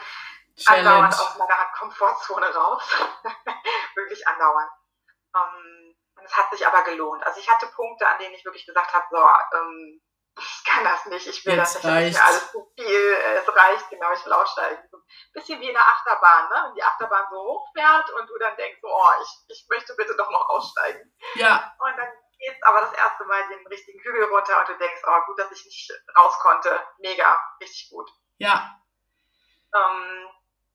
[0.56, 0.88] Challenge.
[0.88, 2.82] andauernd aus meiner Komfortzone raus.
[3.94, 4.70] wirklich andauernd.
[5.36, 7.24] Ähm, und es hat sich aber gelohnt.
[7.26, 9.18] Also ich hatte Punkte, an denen ich wirklich gesagt habe, so,
[9.56, 10.00] ähm,
[10.38, 12.18] ich kann das nicht, ich will Jetzt das nicht, reicht's.
[12.18, 14.82] das alles zu viel, es reicht, genau, ich will aussteigen.
[14.90, 16.64] So ein bisschen wie in der Achterbahn, ne?
[16.66, 20.16] wenn die Achterbahn so hoch fährt und du dann denkst, oh, ich, ich möchte bitte
[20.16, 21.14] doch noch aussteigen.
[21.34, 21.72] Ja.
[21.78, 22.08] Und dann
[22.44, 25.50] geht's aber das erste Mal den richtigen Hügel runter und du denkst, oh, gut, dass
[25.52, 26.80] ich nicht raus konnte.
[26.98, 28.10] Mega, richtig gut.
[28.38, 28.78] Ja.
[29.74, 30.28] Ähm,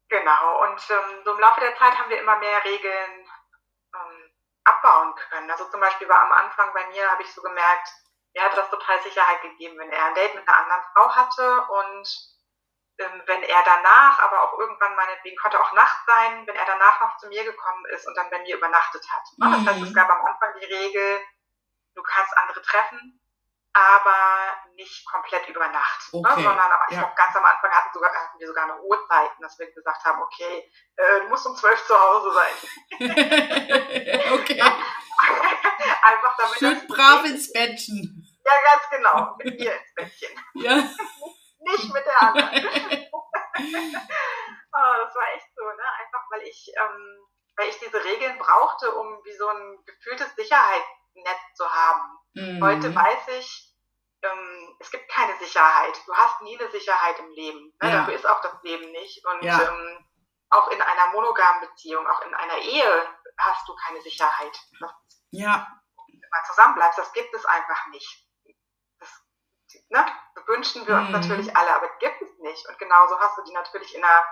[0.09, 3.29] genau, und ähm, so im Laufe der Zeit haben wir immer mehr Regeln
[3.95, 4.31] ähm,
[4.63, 5.49] abbauen können.
[5.51, 7.89] Also zum Beispiel war am Anfang bei mir, habe ich so gemerkt,
[8.33, 11.61] mir hat das total Sicherheit gegeben, wenn er ein Date mit einer anderen Frau hatte
[11.67, 12.07] und
[12.99, 16.99] ähm, wenn er danach, aber auch irgendwann meinetwegen konnte auch Nacht sein, wenn er danach
[17.01, 19.23] noch zu mir gekommen ist und dann bei mir übernachtet hat.
[19.37, 19.51] Mhm.
[19.51, 19.93] Das heißt, es mhm.
[19.93, 21.21] gab am Anfang die Regel,
[21.99, 23.19] du kannst andere treffen,
[23.73, 26.19] aber nicht komplett über Nacht, ne?
[26.19, 26.29] okay.
[26.29, 26.43] ne?
[26.43, 27.01] sondern aber ich ja.
[27.01, 30.21] glaube, ganz am Anfang hatten, sogar, hatten wir sogar eine Uhrzeiten, dass wir gesagt haben,
[30.21, 32.53] okay, äh, du musst um zwölf zu Hause sein.
[34.33, 34.61] okay.
[36.01, 38.25] Einfach damit Schön brav ins Bettchen.
[38.45, 39.35] Ja, ganz genau.
[39.37, 40.39] Mit ihr ins Bettchen.
[40.55, 40.75] Ja.
[41.59, 43.07] Nicht mit der anderen.
[44.71, 45.83] oh, das war echt so, ne?
[45.99, 47.27] Einfach weil ich, ähm,
[47.57, 50.33] weil ich diese Regeln brauchte, um wie so ein gefühltes
[51.13, 52.19] Sicherheitsnetz zu haben.
[52.33, 52.63] Mhm.
[52.63, 53.75] Heute weiß ich,
[54.21, 55.99] ähm, es gibt keine Sicherheit.
[56.05, 57.73] Du hast nie eine Sicherheit im Leben.
[57.81, 57.89] Ne?
[57.89, 57.99] Ja.
[57.99, 59.25] Dafür ist auch das Leben nicht.
[59.25, 59.61] Und ja.
[59.61, 60.05] ähm,
[60.49, 63.07] auch in einer monogamen Beziehung, auch in einer Ehe
[63.37, 64.59] hast du keine Sicherheit.
[65.31, 65.67] Ja.
[66.07, 68.27] Wenn man zusammenbleibt, das gibt es einfach nicht.
[68.99, 69.09] Das
[69.89, 70.05] ne,
[70.47, 71.13] wünschen wir uns mhm.
[71.13, 72.67] natürlich alle, aber gibt es nicht.
[72.67, 74.25] Und genauso hast du die natürlich in einer,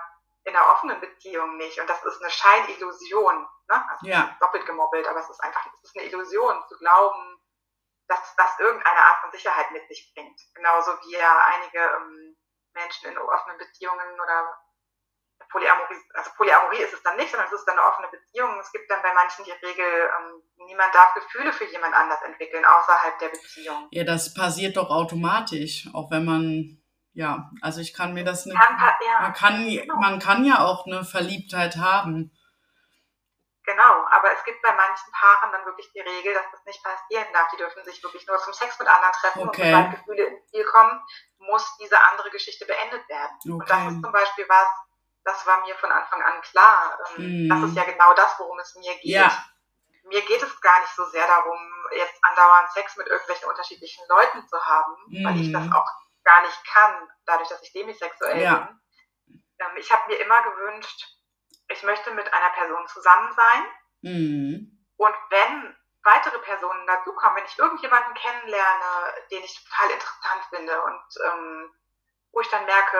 [0.48, 1.78] in einer offenen Beziehung nicht.
[1.80, 3.46] Und das ist eine Scheinillusion.
[3.68, 3.84] Ne?
[3.90, 4.36] Also ja.
[4.40, 7.40] doppelt gemobbelt, aber es ist einfach es ist eine Illusion zu glauben,
[8.08, 10.40] dass das irgendeine Art von Sicherheit mit sich bringt.
[10.54, 12.36] Genauso wie ja einige ähm,
[12.72, 14.58] Menschen in offenen Beziehungen oder
[15.50, 18.58] Polyamorie, also Polyamorie ist es dann nicht, sondern es ist dann eine offene Beziehung.
[18.60, 22.64] Es gibt dann bei manchen die Regel, ähm, niemand darf Gefühle für jemand anders entwickeln,
[22.64, 23.88] außerhalb der Beziehung.
[23.90, 26.82] Ja, das passiert doch automatisch, auch wenn man,
[27.18, 29.96] ja, also ich kann mir das nicht, man, kann, genau.
[29.96, 32.30] man kann ja auch eine Verliebtheit haben.
[33.64, 37.26] Genau, aber es gibt bei manchen Paaren dann wirklich die Regel, dass das nicht passieren
[37.32, 37.48] darf.
[37.50, 39.62] Die dürfen sich wirklich nur zum Sex mit anderen treffen okay.
[39.62, 41.02] und sobald Gefühle ins Spiel kommen,
[41.38, 43.36] muss diese andere Geschichte beendet werden.
[43.42, 43.50] Okay.
[43.50, 44.68] Und das ist zum Beispiel was,
[45.24, 46.98] das war mir von Anfang an klar.
[47.16, 47.48] Mm.
[47.48, 49.10] Das ist ja genau das, worum es mir geht.
[49.10, 49.44] Ja.
[50.04, 51.58] Mir geht es gar nicht so sehr darum,
[51.96, 55.26] jetzt andauernd Sex mit irgendwelchen unterschiedlichen Leuten zu haben, mm.
[55.26, 55.72] weil ich das mm.
[55.72, 55.90] auch
[56.28, 58.54] gar nicht kann, dadurch, dass ich demisexuell ja.
[58.54, 59.40] bin.
[59.60, 61.06] Ähm, ich habe mir immer gewünscht,
[61.68, 63.64] ich möchte mit einer Person zusammen sein.
[64.02, 64.54] Mm.
[64.96, 71.04] Und wenn weitere Personen dazukommen, wenn ich irgendjemanden kennenlerne, den ich total interessant finde und
[71.24, 71.74] ähm,
[72.32, 72.98] wo ich dann merke,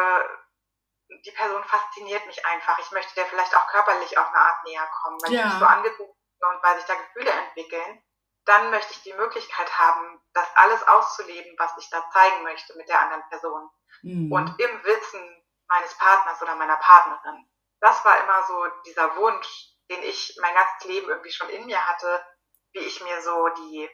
[1.24, 2.79] die Person fasziniert mich einfach.
[2.79, 5.41] Ich möchte der vielleicht auch körperlich auf eine Art näher kommen, weil ja.
[5.41, 8.03] ich mich so angezogen bin und weil sich da Gefühle entwickeln.
[8.49, 12.89] Dann möchte ich die Möglichkeit haben, das alles auszuleben, was ich da zeigen möchte mit
[12.89, 13.69] der anderen Person.
[14.01, 14.33] Mhm.
[14.33, 17.47] Und im Wissen meines Partners oder meiner Partnerin.
[17.81, 21.87] Das war immer so dieser Wunsch, den ich mein ganzes Leben irgendwie schon in mir
[21.89, 22.25] hatte,
[22.73, 23.91] wie ich mir so die,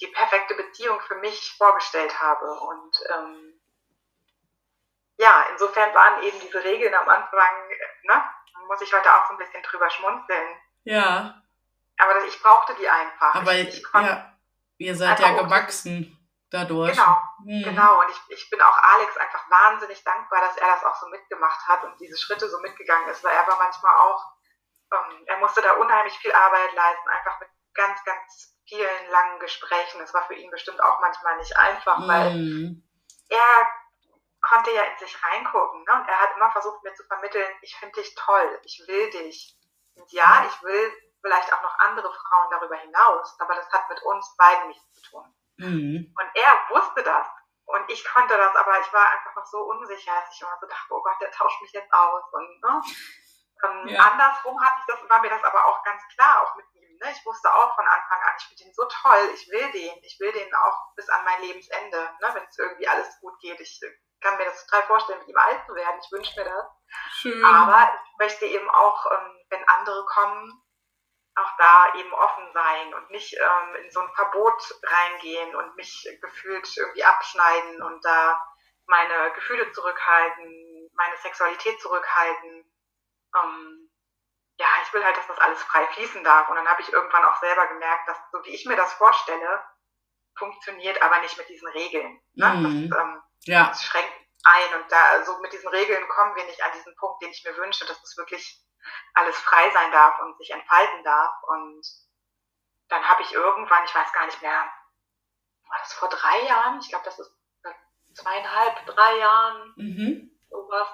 [0.00, 2.52] die perfekte Beziehung für mich vorgestellt habe.
[2.52, 3.60] Und ähm,
[5.18, 7.68] ja, insofern waren eben diese Regeln am Anfang,
[8.04, 8.30] ne,
[8.68, 10.56] muss ich heute auch so ein bisschen drüber schmunzeln.
[10.84, 11.42] Ja.
[12.00, 13.34] Aber ich brauchte die einfach.
[13.34, 14.32] Aber ich, ich ja,
[14.78, 16.16] ihr seid ja gewachsen
[16.50, 16.96] dadurch.
[16.96, 17.62] Genau, hm.
[17.62, 18.00] genau.
[18.00, 21.66] Und ich, ich bin auch Alex einfach wahnsinnig dankbar, dass er das auch so mitgemacht
[21.66, 24.24] hat und diese Schritte so mitgegangen ist, weil er war manchmal auch,
[24.92, 30.00] ähm, er musste da unheimlich viel Arbeit leisten, einfach mit ganz, ganz vielen langen Gesprächen.
[30.00, 32.08] Das war für ihn bestimmt auch manchmal nicht einfach, hm.
[32.08, 32.82] weil
[33.28, 33.66] er
[34.42, 35.84] konnte ja in sich reingucken.
[35.84, 35.92] Ne?
[35.92, 39.56] Und er hat immer versucht, mir zu vermitteln, ich finde dich toll, ich will dich.
[39.94, 44.02] Und ja, ich will vielleicht auch noch andere Frauen darüber hinaus, aber das hat mit
[44.02, 45.34] uns beiden nichts zu tun.
[45.58, 46.14] Mhm.
[46.18, 47.26] Und er wusste das.
[47.66, 50.66] Und ich konnte das, aber ich war einfach noch so unsicher, dass ich immer so
[50.66, 52.24] dachte, oh Gott, der tauscht mich jetzt aus.
[52.32, 52.82] Und ne?
[53.62, 54.10] ähm, ja.
[54.10, 56.96] andersrum hatte ich das, war mir das aber auch ganz klar, auch mit ihm.
[56.96, 57.12] Ne?
[57.12, 60.18] Ich wusste auch von Anfang an, ich finde ihn so toll, ich will den, ich
[60.18, 62.30] will den auch bis an mein Lebensende, ne?
[62.32, 63.60] wenn es irgendwie alles gut geht.
[63.60, 63.80] Ich
[64.20, 66.00] kann mir das total vorstellen, mit ihm alt zu werden.
[66.02, 66.66] Ich wünsche mir das.
[67.12, 67.44] Schön.
[67.44, 70.60] Aber ich möchte eben auch, ähm, wenn andere kommen,
[71.40, 76.08] auch da eben offen sein und nicht ähm, in so ein Verbot reingehen und mich
[76.20, 78.40] gefühlt irgendwie abschneiden und da
[78.86, 82.70] meine Gefühle zurückhalten, meine Sexualität zurückhalten.
[83.36, 83.90] Ähm,
[84.58, 86.48] ja, ich will halt, dass das alles frei fließen darf.
[86.50, 89.62] Und dann habe ich irgendwann auch selber gemerkt, dass so wie ich mir das vorstelle,
[90.36, 92.20] funktioniert aber nicht mit diesen Regeln.
[92.34, 92.48] Ne?
[92.48, 92.90] Mhm.
[92.90, 93.68] Das, ähm, ja.
[93.68, 94.12] Das schränkt
[94.44, 97.44] ein und da so mit diesen Regeln kommen wir nicht an diesen Punkt, den ich
[97.44, 98.62] mir wünsche, dass es wirklich
[99.14, 101.32] alles frei sein darf und sich entfalten darf.
[101.44, 101.86] Und
[102.88, 104.72] dann habe ich irgendwann, ich weiß gar nicht mehr,
[105.68, 106.80] war das vor drei Jahren?
[106.80, 107.32] Ich glaube, das ist
[108.14, 110.38] zweieinhalb, drei Jahren, mhm.
[110.48, 110.88] sowas,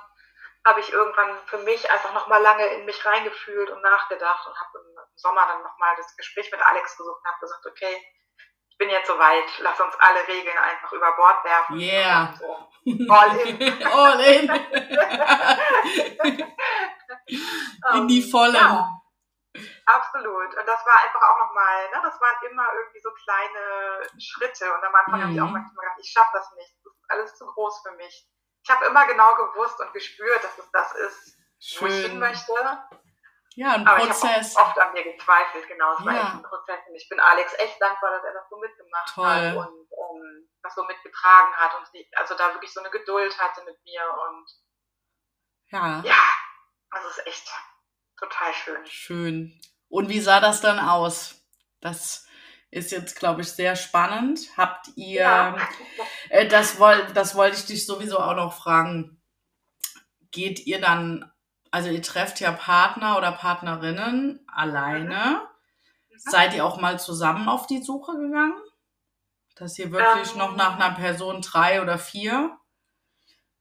[0.65, 4.79] habe ich irgendwann für mich einfach nochmal lange in mich reingefühlt und nachgedacht und habe
[4.79, 8.05] im Sommer dann nochmal das Gespräch mit Alex gesucht und habe gesagt, okay,
[8.77, 11.81] ich bin jetzt soweit, lass uns alle Regeln einfach über Bord werfen.
[11.81, 12.35] Yeah.
[12.39, 12.69] So.
[13.09, 13.87] All in.
[13.91, 14.51] All in.
[17.95, 18.59] in die Volle.
[18.59, 19.01] Ja,
[19.87, 20.55] absolut.
[20.55, 24.75] Und das war einfach auch nochmal, ne, das waren immer irgendwie so kleine Schritte.
[24.75, 25.23] Und am Anfang mhm.
[25.23, 25.55] habe ich auch mhm.
[25.55, 26.77] manchmal gedacht, ich schaffe das nicht.
[26.85, 28.29] Das ist alles zu groß für mich.
[28.63, 31.81] Ich habe immer genau gewusst und gespürt, dass es das ist, Schön.
[31.81, 32.53] wo ich hin möchte.
[33.57, 34.53] Ja, ein Aber Prozess.
[34.53, 35.95] Ich habe oft an mir gezweifelt, genau.
[35.95, 36.07] Es ja.
[36.07, 36.81] war echt ein Prozess.
[36.89, 39.27] Und ich bin Alex echt dankbar, dass er das so mitgemacht Toll.
[39.27, 43.39] hat und um, das so mitgetragen hat und sie, also da wirklich so eine Geduld
[43.39, 44.47] hatte mit mir und
[45.69, 46.03] ja.
[46.05, 46.23] Ja,
[46.91, 47.51] also es ist echt
[48.19, 48.87] total schön.
[48.87, 49.61] Schön.
[49.89, 51.43] Und wie sah das dann aus?
[51.81, 52.27] Das
[52.71, 54.41] ist jetzt, glaube ich, sehr spannend.
[54.57, 55.57] Habt ihr, ja.
[56.29, 59.23] äh, das, woll, das wollte ich dich sowieso auch noch fragen.
[60.31, 61.33] Geht ihr dann,
[61.77, 65.47] also ihr trefft ja Partner oder Partnerinnen alleine.
[66.09, 66.17] Mhm.
[66.17, 68.59] Seid ihr auch mal zusammen auf die Suche gegangen?
[69.57, 72.57] Dass ihr wirklich ähm, noch nach einer Person drei oder vier?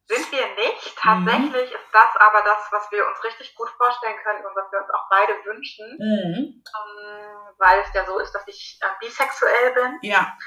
[0.08, 0.96] Sind wir nicht.
[0.98, 1.76] Tatsächlich mhm.
[1.76, 4.90] ist das aber das, was wir uns richtig gut vorstellen können und was wir uns
[4.92, 5.98] auch beide wünschen.
[6.00, 6.64] Mhm.
[6.64, 10.00] Ähm, weil es ja so ist, dass ich äh, bisexuell bin.
[10.04, 10.38] Ja.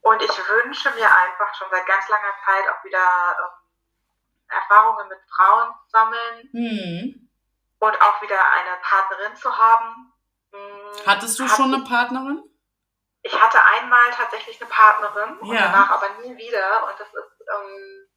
[0.00, 3.61] Und ich wünsche mir einfach schon seit ganz langer Zeit auch wieder ähm,
[4.52, 6.48] Erfahrungen mit Frauen sammeln.
[6.52, 7.28] Mhm.
[7.78, 10.12] Und auch wieder eine Partnerin zu haben.
[10.52, 11.06] Mhm.
[11.06, 12.42] Hattest du Hat schon eine Partnerin?
[13.22, 15.50] Ich hatte einmal tatsächlich eine Partnerin ja.
[15.50, 16.86] und danach aber nie wieder.
[16.88, 18.08] Und das ist, ähm,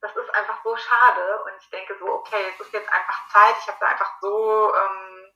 [0.00, 1.42] das ist einfach so schade.
[1.44, 3.56] Und ich denke so, okay, es ist jetzt einfach Zeit.
[3.60, 5.32] Ich habe da einfach so, ähm,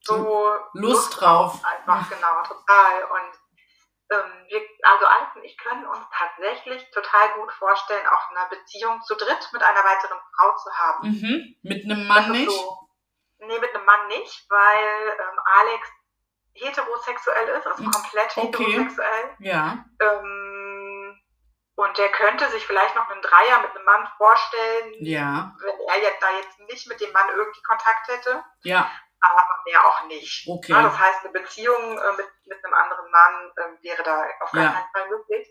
[0.00, 1.60] so Lust, Lust drauf.
[1.64, 3.04] Einfach, genau, total.
[3.04, 3.43] Und
[4.14, 9.00] ähm, wir, also Alex und ich können uns tatsächlich total gut vorstellen, auch eine Beziehung
[9.02, 11.08] zu dritt mit einer weiteren Frau zu haben.
[11.08, 11.56] Mhm.
[11.62, 12.50] Mit einem Mann nicht?
[12.50, 12.88] So,
[13.38, 15.88] nee, mit einem Mann nicht, weil ähm, Alex
[16.54, 18.64] heterosexuell ist, also komplett okay.
[18.64, 19.36] heterosexuell.
[19.40, 19.84] Ja.
[20.00, 21.20] Ähm,
[21.76, 25.56] und der könnte sich vielleicht noch einen Dreier mit einem Mann vorstellen, ja.
[25.60, 28.44] wenn er jetzt da jetzt nicht mit dem Mann irgendwie Kontakt hätte.
[28.62, 28.90] Ja.
[29.20, 30.46] Aber mehr auch nicht.
[30.48, 30.72] Okay.
[30.72, 34.50] Ja, das heißt, eine Beziehung äh, mit, mit einem anderen Mann äh, wäre da auf
[34.50, 34.88] keinen ja.
[34.92, 35.48] Fall möglich.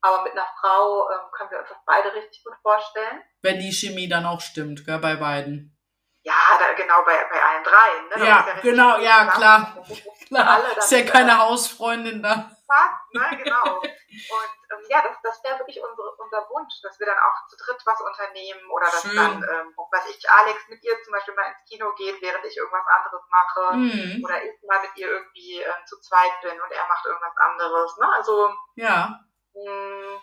[0.00, 3.22] Aber mit einer Frau äh, können wir uns das beide richtig gut vorstellen.
[3.42, 5.76] Wenn die Chemie dann auch stimmt, gell, bei beiden.
[6.24, 8.08] Ja, da, genau, bei, bei allen dreien.
[8.08, 8.18] Ne?
[8.18, 9.84] Ja, ja genau, ja, klar.
[10.28, 10.78] klar.
[10.78, 12.50] ist ja keine Hausfreundin da.
[12.66, 13.80] Fast, ne, genau.
[13.80, 17.56] Und ähm, ja, das, das wäre wirklich unsere, unser Wunsch, dass wir dann auch zu
[17.56, 19.16] dritt was unternehmen oder dass Schön.
[19.16, 22.56] dann, ähm, was ich, Alex mit ihr zum Beispiel mal ins Kino geht, während ich
[22.56, 23.76] irgendwas anderes mache.
[23.76, 24.24] Mhm.
[24.24, 27.96] Oder ich mal mit ihr irgendwie ähm, zu zweit bin und er macht irgendwas anderes.
[27.98, 28.08] Ne?
[28.14, 29.20] Also, ja.
[29.54, 30.20] Mh, hm,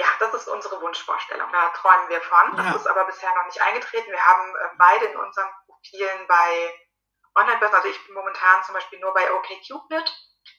[0.00, 1.52] ja, das ist unsere Wunschvorstellung.
[1.52, 2.56] Da träumen wir von.
[2.56, 2.74] Das ja.
[2.74, 4.10] ist aber bisher noch nicht eingetreten.
[4.10, 6.74] Wir haben äh, beide in unseren Profilen bei
[7.36, 10.08] Online-Börsen, also ich bin momentan zum Beispiel nur bei OKCupid.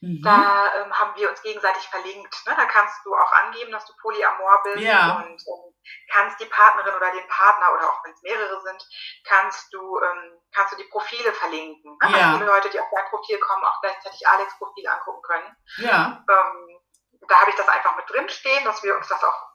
[0.02, 0.22] Mhm.
[0.24, 2.36] Da ähm, haben wir uns gegenseitig verlinkt.
[2.46, 2.54] Ne?
[2.56, 5.18] Da kannst du auch angeben, dass du Polyamor bist ja.
[5.18, 5.74] und ähm,
[6.14, 8.88] kannst die Partnerin oder den Partner oder auch wenn es mehrere sind,
[9.26, 11.98] kannst du ähm, kannst du die Profile verlinken.
[12.04, 12.12] Ne?
[12.12, 12.32] Ja.
[12.32, 15.58] Dass die Leute, die auf dein Profil kommen, auch gleichzeitig Alex Profil angucken können.
[15.78, 16.24] Ja.
[16.30, 16.80] Ähm,
[17.28, 19.52] da habe ich das einfach mit drin stehen, dass wir uns das auch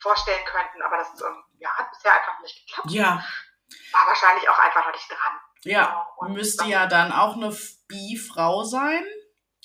[0.00, 2.90] vorstellen könnten, aber das ähm, ja, hat bisher einfach nicht geklappt.
[2.90, 3.22] Ja.
[3.92, 5.40] War wahrscheinlich auch einfach noch nicht dran.
[5.62, 7.54] Ja, und müsste ja dann auch eine
[7.88, 9.04] Bi-Frau sein,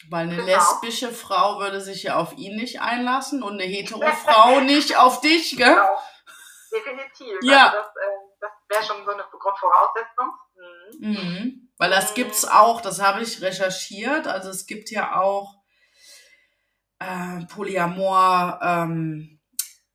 [0.09, 0.47] weil eine genau.
[0.47, 5.21] lesbische Frau würde sich ja auf ihn nicht einlassen und eine hetero Frau nicht auf
[5.21, 5.73] dich, gell?
[5.73, 6.01] Genau.
[6.71, 7.39] Definitiv.
[7.43, 7.67] Ja.
[7.67, 10.33] Also das, äh, das wäre schon so eine Grundvoraussetzung.
[10.99, 11.09] Mhm.
[11.09, 11.71] Mhm.
[11.77, 12.15] Weil das mhm.
[12.15, 14.27] gibt's auch, das habe ich recherchiert.
[14.27, 15.55] Also es gibt ja auch
[17.05, 19.39] äh, Polyamor ähm,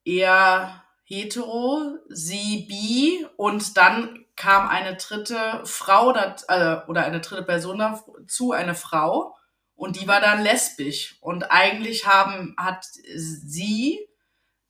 [0.05, 7.43] eher hetero, sie bi und dann kam eine dritte Frau dat, äh, oder eine dritte
[7.43, 9.37] Person dazu, eine Frau
[9.75, 14.09] und die war dann lesbisch und eigentlich haben hat sie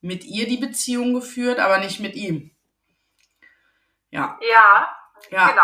[0.00, 2.56] mit ihr die Beziehung geführt, aber nicht mit ihm.
[4.10, 4.38] Ja.
[4.40, 4.96] Ja,
[5.30, 5.48] ja.
[5.48, 5.62] genau.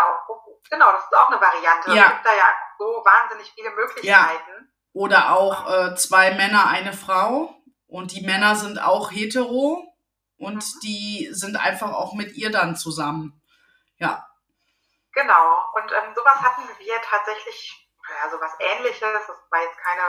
[0.69, 1.93] Genau, das ist auch eine Variante.
[1.93, 2.03] Ja.
[2.03, 4.51] Es gibt da ja so wahnsinnig viele Möglichkeiten.
[4.51, 4.76] Ja.
[4.97, 7.53] Oder auch äh, zwei Männer, eine Frau.
[7.85, 9.93] Und die Männer sind auch hetero
[10.37, 10.79] und mhm.
[10.81, 13.39] die sind einfach auch mit ihr dann zusammen.
[13.97, 14.27] Ja.
[15.13, 15.65] Genau.
[15.75, 18.99] Und ähm, sowas hatten wir tatsächlich, ja, sowas ähnliches.
[18.99, 20.01] Das war jetzt keine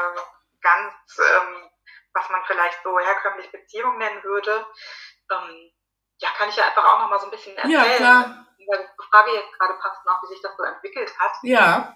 [0.63, 1.71] ganz, ähm,
[2.15, 4.67] was man vielleicht so herkömmlich Beziehung nennen würde.
[5.31, 5.71] Ähm,
[6.17, 7.75] ja, kann ich ja einfach auch noch mal so ein bisschen erzählen.
[7.75, 8.47] Ja, klar.
[8.59, 8.67] Die
[9.11, 11.33] Frage jetzt gerade passt noch, wie sich das so entwickelt hat.
[11.43, 11.95] Ja.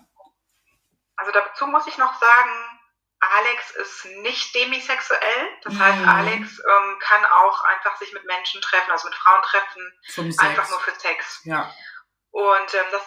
[1.16, 2.81] Also dazu muss ich noch sagen,
[3.22, 5.48] Alex ist nicht demisexuell.
[5.62, 5.78] Das mhm.
[5.78, 10.26] heißt, Alex ähm, kann auch einfach sich mit Menschen treffen, also mit Frauen treffen, Zum
[10.26, 10.70] einfach Sex.
[10.70, 11.40] nur für Sex.
[11.44, 11.72] Ja.
[12.32, 13.02] Und ähm, das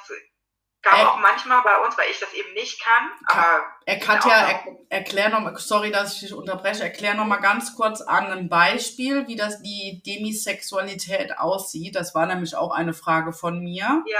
[0.81, 3.11] gab er, auch manchmal bei uns, weil ich das eben nicht kann.
[3.25, 7.37] Aber er kann ja, er, erklär noch, sorry, dass ich dich unterbreche, erklär noch mal
[7.37, 11.95] ganz kurz an einem Beispiel, wie das die Demisexualität aussieht.
[11.95, 14.01] Das war nämlich auch eine Frage von mir.
[14.05, 14.19] Ja.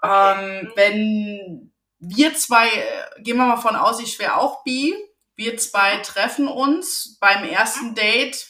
[0.00, 0.40] Okay.
[0.40, 1.75] Ähm, wenn
[2.08, 4.94] wir zwei, äh, gehen wir mal von aus, ich wäre auch bi.
[5.34, 7.18] Wir zwei treffen uns.
[7.20, 7.94] Beim ersten mhm.
[7.94, 8.46] Date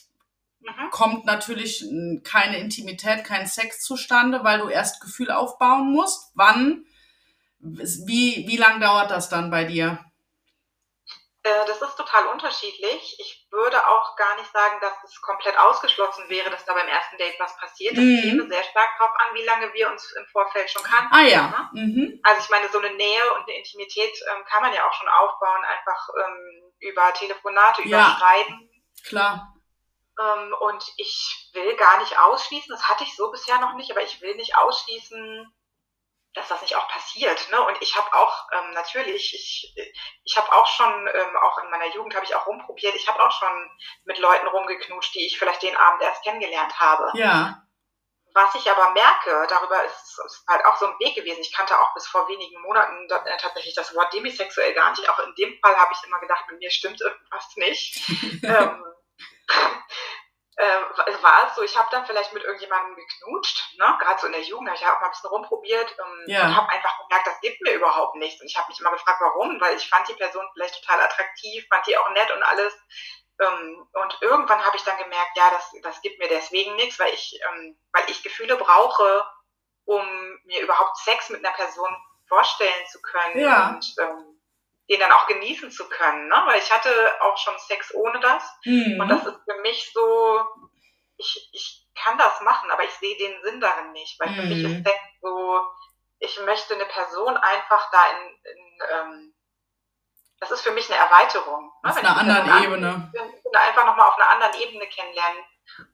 [0.60, 0.90] mhm.
[0.90, 1.84] kommt natürlich
[2.22, 6.32] keine Intimität, kein Sex zustande, weil du erst Gefühl aufbauen musst.
[6.34, 6.84] Wann,
[7.58, 9.98] wie, wie lang dauert das dann bei dir?
[11.46, 13.16] Äh, das ist total unterschiedlich.
[13.20, 17.16] Ich würde auch gar nicht sagen, dass es komplett ausgeschlossen wäre, dass da beim ersten
[17.18, 17.96] Date was passiert.
[17.96, 18.20] Das mhm.
[18.20, 21.14] käme sehr stark darauf an, wie lange wir uns im Vorfeld schon kannten.
[21.14, 21.70] Ah ja.
[21.72, 21.82] Ne?
[21.82, 22.20] Mhm.
[22.24, 25.08] Also ich meine, so eine Nähe und eine Intimität ähm, kann man ja auch schon
[25.08, 28.16] aufbauen, einfach ähm, über Telefonate, über ja.
[28.18, 28.68] Schreiben.
[29.06, 29.54] Klar.
[30.18, 34.02] Ähm, und ich will gar nicht ausschließen, das hatte ich so bisher noch nicht, aber
[34.02, 35.46] ich will nicht ausschließen,
[36.36, 37.50] dass das nicht auch passiert.
[37.50, 37.60] Ne?
[37.60, 39.74] Und ich habe auch ähm, natürlich, ich,
[40.22, 43.22] ich habe auch schon, ähm, auch in meiner Jugend habe ich auch rumprobiert, ich habe
[43.22, 43.70] auch schon
[44.04, 47.10] mit Leuten rumgeknutscht, die ich vielleicht den Abend erst kennengelernt habe.
[47.14, 47.62] Ja.
[48.34, 51.40] Was ich aber merke, darüber ist, ist halt auch so ein Weg gewesen.
[51.40, 55.08] Ich kannte auch bis vor wenigen Monaten äh, tatsächlich das Wort demisexuell gar nicht.
[55.08, 57.96] Auch in dem Fall habe ich immer gedacht, mit mir stimmt irgendwas nicht.
[58.44, 58.84] ähm,
[60.56, 63.96] äh, war es so, ich habe dann vielleicht mit irgendjemandem geknutscht, ne?
[64.00, 66.44] gerade so in der Jugend, habe ich auch mal ein bisschen rumprobiert ähm, ja.
[66.44, 68.40] und habe einfach gemerkt, das gibt mir überhaupt nichts.
[68.40, 71.66] Und ich habe mich immer gefragt, warum, weil ich fand die Person vielleicht total attraktiv,
[71.68, 72.74] fand die auch nett und alles.
[73.38, 77.12] Ähm, und irgendwann habe ich dann gemerkt, ja, das, das gibt mir deswegen nichts, weil
[77.12, 79.30] ich, ähm, weil ich Gefühle brauche,
[79.84, 80.06] um
[80.44, 81.94] mir überhaupt Sex mit einer Person
[82.28, 83.68] vorstellen zu können ja.
[83.68, 84.35] und ähm,
[84.88, 86.42] den dann auch genießen zu können, ne?
[86.46, 89.00] weil ich hatte auch schon Sex ohne das mhm.
[89.00, 90.40] und das ist für mich so,
[91.16, 94.34] ich, ich kann das machen, aber ich sehe den Sinn darin nicht, weil mhm.
[94.34, 94.84] für mich ist mhm.
[94.84, 95.60] Sex so,
[96.18, 99.34] ich möchte eine Person einfach da in, in ähm,
[100.40, 101.72] das ist für mich eine Erweiterung.
[101.82, 101.90] Ne?
[101.90, 103.12] Auf einer anderen an, Ebene.
[103.54, 105.44] Einfach nochmal auf einer anderen Ebene kennenlernen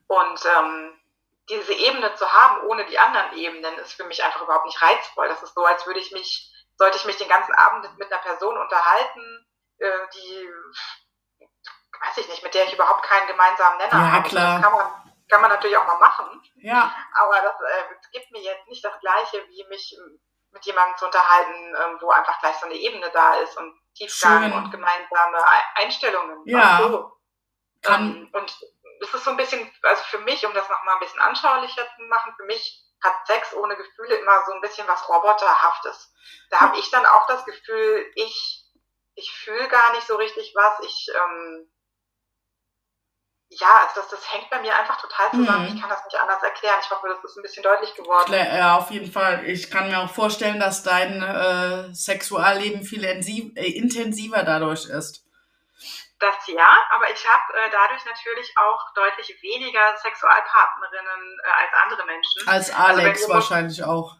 [0.07, 0.99] und ähm,
[1.49, 5.27] diese Ebene zu haben ohne die anderen Ebenen ist für mich einfach überhaupt nicht reizvoll.
[5.27, 6.52] Das ist so, als würde ich mich
[6.83, 10.49] sollte ich mich den ganzen Abend mit einer Person unterhalten, äh, die,
[11.39, 14.27] weiß ich nicht, mit der ich überhaupt keinen gemeinsamen Nenner ja, habe.
[14.27, 14.59] Klar.
[14.59, 16.41] Das kann man, kann man natürlich auch mal machen.
[16.55, 16.93] Ja.
[17.13, 19.97] Aber das äh, gibt mir jetzt nicht das Gleiche, wie mich
[20.51, 24.43] mit jemandem zu unterhalten, äh, wo einfach gleich so eine Ebene da ist und Tiefgang
[24.43, 24.53] Schön.
[24.53, 25.37] und gemeinsame
[25.75, 26.41] Einstellungen.
[26.45, 26.79] Ja.
[26.79, 27.13] So.
[27.85, 28.57] Ähm, und
[28.99, 32.03] es ist so ein bisschen, also für mich, um das nochmal ein bisschen anschaulicher zu
[32.09, 36.13] machen, für mich hat Sex ohne Gefühle immer so ein bisschen was Roboterhaftes.
[36.49, 38.65] Da habe ich dann auch das Gefühl, ich,
[39.15, 40.79] ich fühle gar nicht so richtig was.
[40.85, 41.69] Ich, ähm,
[43.49, 45.69] ja, also das, das hängt bei mir einfach total zusammen.
[45.69, 45.75] Mhm.
[45.75, 46.79] Ich kann das nicht anders erklären.
[46.81, 48.33] Ich hoffe, das ist ein bisschen deutlich geworden.
[48.33, 49.45] Ja, auf jeden Fall.
[49.45, 55.25] Ich kann mir auch vorstellen, dass dein äh, Sexualleben viel äh, intensiver dadurch ist.
[56.23, 62.05] Das ja, aber ich habe äh, dadurch natürlich auch deutlich weniger Sexualpartnerinnen äh, als andere
[62.05, 62.47] Menschen.
[62.47, 64.15] Als also Alex also wahrscheinlich auch.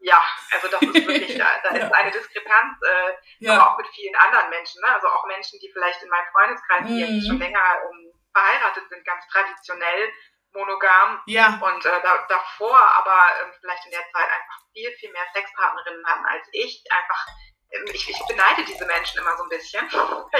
[0.00, 0.20] Ja,
[0.50, 1.86] also das ist wirklich, da, da ja.
[1.86, 3.54] ist eine Diskrepanz, äh, ja.
[3.54, 4.92] aber auch mit vielen anderen Menschen, ne?
[4.92, 6.86] also auch Menschen, die vielleicht in meinem Freundeskreis, mhm.
[6.86, 10.12] die jetzt schon länger um, verheiratet sind, ganz traditionell
[10.52, 11.60] monogam ja.
[11.62, 16.04] und äh, da, davor aber äh, vielleicht in der Zeit einfach viel, viel mehr Sexpartnerinnen
[16.04, 17.57] hatten als ich, einfach ähm,
[17.92, 19.86] ich, ich beneide diese Menschen immer so ein bisschen.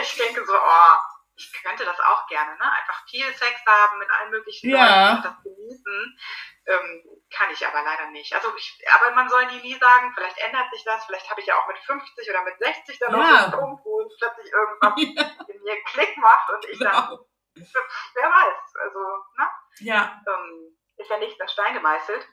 [0.00, 0.96] Ich denke so, oh,
[1.38, 2.72] ich könnte das auch gerne, ne?
[2.72, 5.12] Einfach viel Sex haben mit allen möglichen ja.
[5.12, 6.18] Leuten und das genießen.
[6.66, 8.34] Ähm, kann ich aber leider nicht.
[8.34, 11.46] Also ich, aber man soll nie, nie sagen, vielleicht ändert sich das, vielleicht habe ich
[11.46, 13.18] ja auch mit 50 oder mit 60 dann ja.
[13.18, 15.54] noch einen Punkt, wo es plötzlich irgendwas ja.
[15.54, 16.90] in mir Klick macht und ich genau.
[16.90, 17.18] dann,
[18.14, 18.98] wer weiß, also,
[19.36, 19.50] ne?
[19.80, 20.20] Ja.
[20.26, 22.26] Ähm, ist ja nichts in Stein gemeißelt.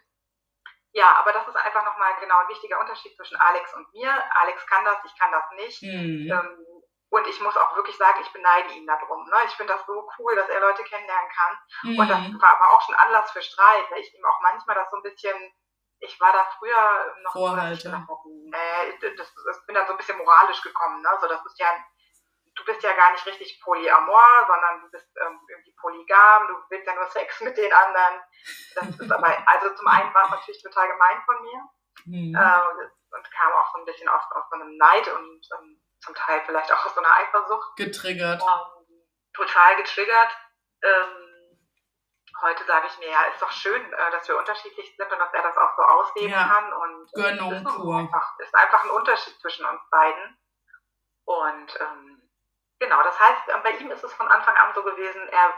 [0.96, 4.10] Ja, aber das ist einfach nochmal genau ein wichtiger Unterschied zwischen Alex und mir.
[4.40, 5.84] Alex kann das, ich kann das nicht.
[5.84, 6.32] Mhm.
[6.32, 6.66] Ähm,
[7.10, 9.26] und ich muss auch wirklich sagen, ich beneide ihn darum.
[9.26, 9.36] Ne?
[9.46, 11.58] Ich finde das so cool, dass er Leute kennenlernen kann.
[11.84, 12.00] Mhm.
[12.00, 14.90] Und das war aber auch schon Anlass für Streit, weil ich ihm auch manchmal das
[14.90, 15.36] so ein bisschen,
[16.00, 17.90] ich war da früher noch Vorhalte.
[18.08, 21.02] so, ich äh, das, das, bin dann so ein bisschen moralisch gekommen.
[21.02, 21.10] Ne?
[21.20, 21.68] So, das ist ja
[22.56, 26.88] du bist ja gar nicht richtig polyamor, sondern du bist ähm, irgendwie polygam, du willst
[26.88, 28.22] ja nur Sex mit den anderen.
[28.76, 31.70] Das ist aber, also zum einen war es natürlich total gemein von mir
[32.06, 32.36] mhm.
[32.36, 36.16] äh, und kam auch so ein bisschen aus, aus so einem Neid und ähm, zum
[36.16, 37.76] Teil vielleicht auch aus so einer Eifersucht.
[37.78, 38.42] Getriggert.
[38.42, 40.38] Ähm, total getriggert.
[40.82, 41.60] Ähm,
[42.42, 45.34] heute sage ich mir, ja, ist doch schön, äh, dass wir unterschiedlich sind und dass
[45.34, 46.48] er das auch so ausleben ja.
[46.48, 46.74] kann.
[46.74, 47.98] Und Gönnung ist, pur.
[47.98, 50.38] Einfach, ist einfach ein Unterschied zwischen uns beiden.
[51.26, 52.15] Und ähm,
[52.86, 55.54] Genau, das heißt, äh, bei ihm ist es von Anfang an so gewesen, er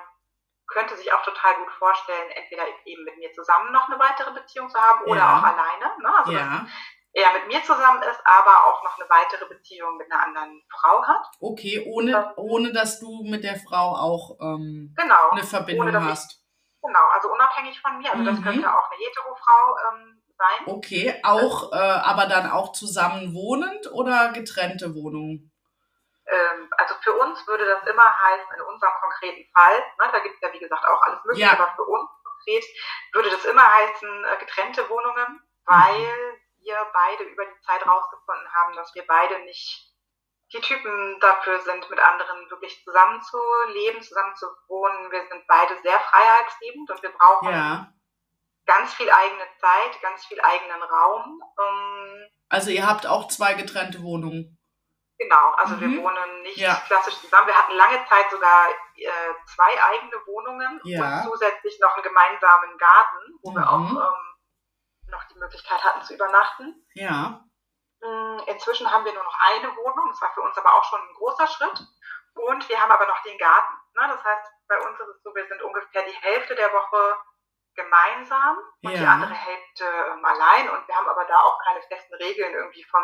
[0.67, 4.69] könnte sich auch total gut vorstellen, entweder eben mit mir zusammen noch eine weitere Beziehung
[4.69, 5.38] zu haben oder ja.
[5.38, 5.97] auch alleine.
[6.01, 6.17] Ne?
[6.17, 6.39] Also, ja.
[6.39, 6.71] dass
[7.13, 11.05] er mit mir zusammen ist, aber auch noch eine weitere Beziehung mit einer anderen Frau
[11.05, 11.25] hat.
[11.41, 16.05] Okay, ohne, ähm, ohne dass du mit der Frau auch ähm, genau, eine Verbindung ohne,
[16.05, 16.32] hast.
[16.32, 18.09] Ich, genau, also unabhängig von mir.
[18.11, 18.25] Also mhm.
[18.25, 20.75] das könnte auch eine Hetero-Frau ähm, sein.
[20.75, 25.51] Okay, auch, äh, aber dann auch zusammen wohnend oder getrennte Wohnungen?
[26.28, 30.36] Ähm, also für uns würde das immer heißen, in unserem konkreten Fall, ne, da gibt
[30.36, 31.53] es ja wie gesagt auch alles Mögliche, ja.
[31.53, 32.65] aber für uns konkret
[33.13, 38.75] würde das immer heißen, äh, getrennte Wohnungen, weil wir beide über die Zeit rausgefunden haben,
[38.75, 39.88] dass wir beide nicht
[40.53, 45.11] die Typen dafür sind, mit anderen wirklich zusammenzuleben, zusammenzuwohnen.
[45.11, 47.93] Wir sind beide sehr freiheitsliebend und wir brauchen ja.
[48.65, 51.41] ganz viel eigene Zeit, ganz viel eigenen Raum.
[51.59, 54.57] Ähm, also ihr habt auch zwei getrennte Wohnungen.
[55.20, 55.82] Genau, also mhm.
[55.82, 56.76] wir wohnen nicht ja.
[56.86, 57.47] klassisch zusammen.
[57.47, 61.01] Wir hatten lange Zeit sogar äh, zwei eigene Wohnungen ja.
[61.01, 63.55] und zusätzlich noch einen gemeinsamen Garten, wo mhm.
[63.55, 64.28] wir auch ähm,
[65.09, 66.86] noch die Möglichkeit hatten zu übernachten.
[66.93, 67.41] Ja.
[68.01, 71.01] Mm, inzwischen haben wir nur noch eine Wohnung, das war für uns aber auch schon
[71.01, 71.88] ein großer Schritt.
[72.36, 73.74] Und wir haben aber noch den Garten.
[73.95, 74.07] Ne?
[74.07, 77.18] Das heißt, bei uns ist es so, wir sind ungefähr die Hälfte der Woche
[77.78, 78.97] gemeinsam und ja.
[78.97, 80.69] die andere Hälfte ähm, allein.
[80.69, 83.01] Und wir haben aber da auch keine festen Regeln irgendwie von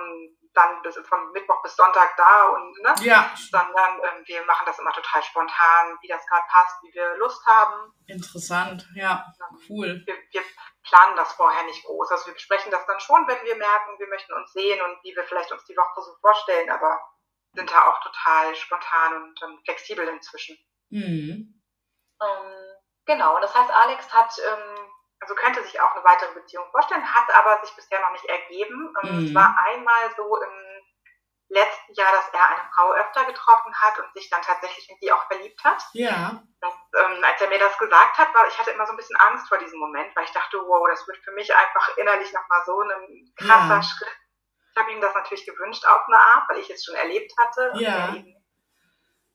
[0.54, 2.94] dann bis von Mittwoch bis Sonntag da und ne?
[3.02, 3.32] Ja.
[3.36, 7.46] Sondern ähm, wir machen das immer total spontan, wie das gerade passt, wie wir Lust
[7.46, 7.94] haben.
[8.08, 9.26] Interessant, ja,
[9.70, 10.02] cool.
[10.06, 10.42] Wir, wir,
[10.84, 12.12] planen das vorher nicht groß.
[12.12, 15.16] Also wir besprechen das dann schon, wenn wir merken, wir möchten uns sehen und wie
[15.16, 17.00] wir vielleicht uns die Woche so vorstellen, aber
[17.54, 20.58] sind da auch total spontan und ähm, flexibel inzwischen.
[20.90, 21.62] Mhm.
[22.22, 22.73] Ähm,
[23.06, 27.14] Genau, und das heißt, Alex hat, ähm, also könnte sich auch eine weitere Beziehung vorstellen,
[27.14, 28.94] hat aber sich bisher noch nicht ergeben.
[29.04, 29.26] Ähm, mhm.
[29.26, 30.74] Es war einmal so im
[31.50, 35.12] letzten Jahr, dass er eine Frau öfter getroffen hat und sich dann tatsächlich in die
[35.12, 35.84] auch verliebt hat.
[35.94, 36.42] Ja.
[36.60, 39.18] Das, ähm, als er mir das gesagt hat, war ich hatte immer so ein bisschen
[39.18, 42.64] Angst vor diesem Moment, weil ich dachte, wow, das wird für mich einfach innerlich nochmal
[42.66, 43.84] so ein krasser ja.
[43.84, 44.18] Schritt.
[44.72, 47.74] Ich habe ihm das natürlich gewünscht auf eine Art, weil ich es schon erlebt hatte.
[47.76, 48.16] Ja.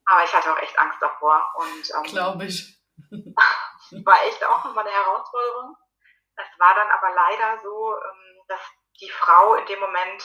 [0.07, 1.55] Aber ich hatte auch echt Angst davor.
[1.55, 2.78] Und, ähm, Glaube ich.
[4.05, 5.77] War echt auch nochmal eine Herausforderung.
[6.37, 8.61] Es war dann aber leider so, ähm, dass
[9.01, 10.25] die Frau in dem Moment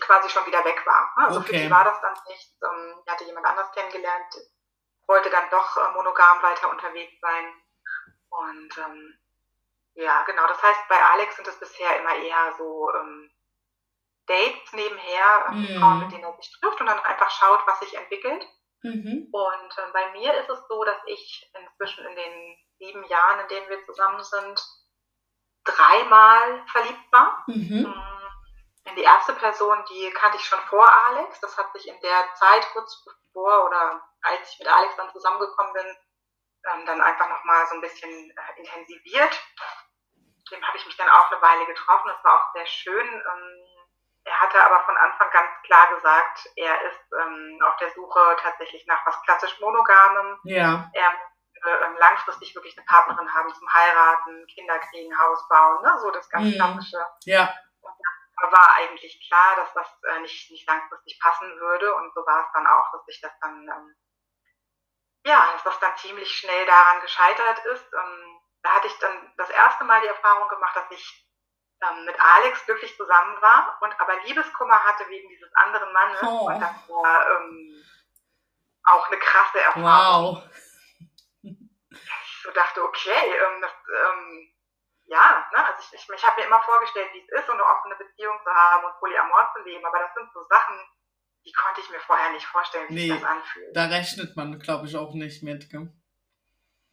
[0.00, 1.12] quasi schon wieder weg war.
[1.18, 1.26] Ne?
[1.26, 1.48] Also okay.
[1.48, 2.50] für die war das dann nicht.
[2.58, 4.34] Sie ähm, hatte jemand anders kennengelernt,
[5.06, 7.62] wollte dann doch äh, monogam weiter unterwegs sein.
[8.30, 9.18] Und ähm,
[9.94, 10.46] ja, genau.
[10.48, 13.30] Das heißt, bei Alex sind es bisher immer eher so ähm,
[14.26, 15.78] Dates nebenher, ähm, mhm.
[15.78, 18.44] Frauen, mit denen er sich trifft und dann einfach schaut, was sich entwickelt.
[18.84, 19.28] Mhm.
[19.32, 23.48] Und äh, bei mir ist es so, dass ich inzwischen in den sieben Jahren, in
[23.48, 24.62] denen wir zusammen sind,
[25.64, 27.42] dreimal verliebt war.
[27.46, 27.88] Mhm.
[27.88, 31.40] Mm, in die erste Person, die kannte ich schon vor Alex.
[31.40, 35.72] Das hat sich in der Zeit kurz bevor oder als ich mit Alex dann zusammengekommen
[35.72, 35.96] bin,
[36.66, 39.42] ähm, dann einfach nochmal so ein bisschen äh, intensiviert.
[40.50, 42.08] Dem habe ich mich dann auch eine Weile getroffen.
[42.08, 43.08] Das war auch sehr schön.
[43.08, 43.73] Ähm,
[44.24, 48.86] er hatte aber von Anfang ganz klar gesagt, er ist ähm, auf der Suche tatsächlich
[48.86, 50.38] nach was klassisch monogamem.
[50.44, 50.90] Ja.
[50.94, 51.12] Er
[51.66, 55.98] ähm, langfristig wirklich eine Partnerin haben zum Heiraten, Kinder kriegen, Haus bauen, ne?
[56.00, 56.54] so das ganz mhm.
[56.54, 57.06] klassische.
[57.24, 57.54] Ja.
[58.40, 62.46] da war eigentlich klar, dass das äh, nicht, nicht langfristig passen würde und so war
[62.46, 63.94] es dann auch, dass sich das dann, ähm,
[65.24, 67.92] ja, dass das dann ziemlich schnell daran gescheitert ist.
[67.92, 71.23] Ähm, da hatte ich dann das erste Mal die Erfahrung gemacht, dass ich
[71.82, 76.22] ähm, mit Alex glücklich zusammen war und aber Liebeskummer hatte wegen dieses anderen Mannes.
[76.22, 76.46] Oh.
[76.46, 77.84] Und das war ähm,
[78.84, 80.36] auch eine krasse Erfahrung.
[80.36, 80.50] Wow.
[81.42, 84.52] Ich so dachte, okay, ähm, das, ähm,
[85.06, 87.64] ja, ne, also ich, ich, ich habe mir immer vorgestellt, wie es ist, so eine
[87.64, 90.76] offene Beziehung zu haben und Polyamor zu leben, aber das sind so Sachen,
[91.44, 93.76] die konnte ich mir vorher nicht vorstellen, wie nee, sich das anfühlt.
[93.76, 95.70] Da rechnet man, glaube ich, auch nicht mit.
[95.70, 95.92] Gell?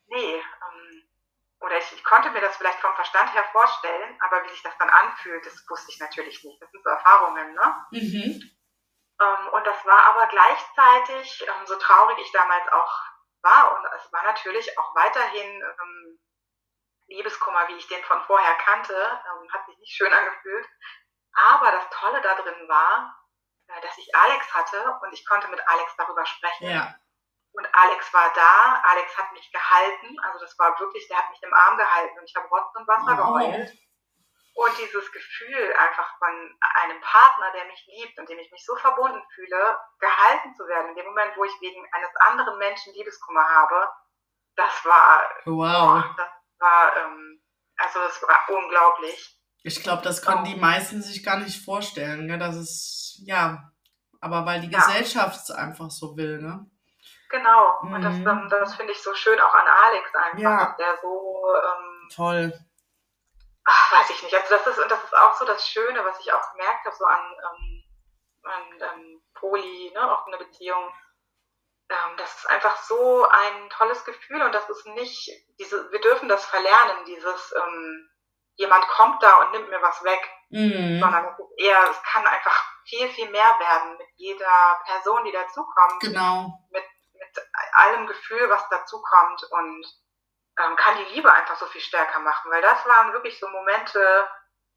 [0.08, 0.42] Nee,
[1.62, 4.78] oder ich, ich, konnte mir das vielleicht vom Verstand her vorstellen, aber wie sich das
[4.78, 6.62] dann anfühlt, das wusste ich natürlich nicht.
[6.62, 7.86] Das sind so Erfahrungen, ne?
[7.92, 8.52] Mhm.
[9.22, 13.00] Ähm, und das war aber gleichzeitig, ähm, so traurig ich damals auch
[13.44, 16.20] war, und es war natürlich auch weiterhin ähm,
[17.08, 20.68] Liebeskummer, wie ich den von vorher kannte, ähm, hat sich nicht schön angefühlt.
[21.34, 23.16] Aber das Tolle da drin war,
[23.68, 26.70] äh, dass ich Alex hatte und ich konnte mit Alex darüber sprechen.
[26.70, 26.96] Ja.
[27.54, 31.44] Und Alex war da, Alex hat mich gehalten, also das war wirklich, der hat mich
[31.44, 33.34] im Arm gehalten und ich habe Rotz und Wasser oh.
[33.34, 33.72] geheult.
[34.54, 38.76] Und dieses Gefühl einfach von einem Partner, der mich liebt und dem ich mich so
[38.76, 43.44] verbunden fühle, gehalten zu werden, in dem Moment, wo ich wegen eines anderen Menschen Liebeskummer
[43.44, 43.90] habe,
[44.56, 46.04] das war, wow.
[46.18, 46.28] das
[46.60, 47.42] war, ähm,
[47.78, 49.40] also das war unglaublich.
[49.64, 52.38] Ich glaube, das können die meisten sich gar nicht vorstellen, ne?
[52.38, 53.72] Das ist, ja,
[54.20, 54.80] aber weil die ja.
[54.80, 56.70] Gesellschaft es einfach so will, ne?
[57.32, 57.80] Genau.
[57.82, 57.94] Mhm.
[57.94, 58.50] Und das, mhm.
[58.50, 60.76] das finde ich so schön auch an Alex einfach, ja.
[60.78, 62.54] der so ähm, toll.
[63.64, 64.36] Ach, weiß ich nicht.
[64.36, 66.96] Also das ist, und das ist auch so das Schöne, was ich auch gemerkt habe,
[66.96, 67.84] so an, ähm,
[68.44, 70.92] an ähm, Poli, ne, auch in der Beziehung.
[71.90, 75.30] Ähm, das ist einfach so ein tolles Gefühl und das ist nicht,
[75.60, 78.10] diese, wir dürfen das verlernen, dieses ähm,
[78.56, 81.00] jemand kommt da und nimmt mir was weg, mhm.
[81.00, 85.32] sondern es ist eher, es kann einfach viel, viel mehr werden mit jeder Person, die
[85.32, 86.00] dazukommt.
[86.02, 86.60] Genau.
[86.72, 86.84] Mit
[87.74, 89.86] allem Gefühl, was dazu kommt und
[90.60, 94.30] ähm, kann die Liebe einfach so viel stärker machen, weil das waren wirklich so Momente,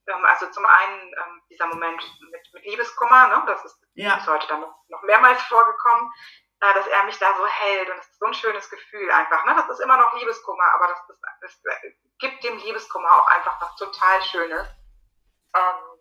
[0.06, 3.42] ähm, also zum einen ähm, dieser Moment mit, mit Liebeskummer, ne?
[3.46, 4.16] das ist ja.
[4.16, 6.12] bis heute dann noch, mehrmals vorgekommen,
[6.60, 9.44] äh, dass er mich da so hält und das ist so ein schönes Gefühl einfach.
[9.44, 9.54] Ne?
[9.56, 11.06] Das ist immer noch Liebeskummer, aber das,
[11.40, 11.62] das, das
[12.18, 14.68] gibt dem Liebeskummer auch einfach was total Schönes.
[15.56, 15.93] Ähm,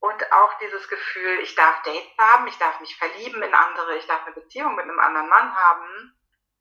[0.00, 4.06] und auch dieses Gefühl, ich darf Dates haben, ich darf mich verlieben in andere, ich
[4.06, 6.14] darf eine Beziehung mit einem anderen Mann haben.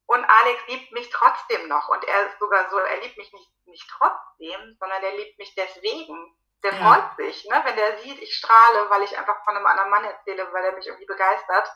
[0.08, 1.90] Und Alex liebt mich trotzdem noch.
[1.90, 5.54] Und er ist sogar so, er liebt mich nicht, nicht trotzdem, sondern er liebt mich
[5.56, 6.36] deswegen.
[6.64, 6.80] Der ja.
[6.80, 7.62] freut sich, ne?
[7.64, 10.72] wenn der sieht, ich strahle, weil ich einfach von einem anderen Mann erzähle, weil er
[10.72, 11.70] mich irgendwie begeistert.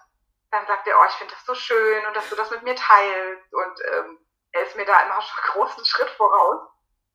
[0.50, 2.76] Dann sagt er, oh, ich finde das so schön und dass du das mit mir
[2.76, 3.54] teilst.
[3.54, 6.70] Und ähm, er ist mir da immer schon einen großen Schritt voraus.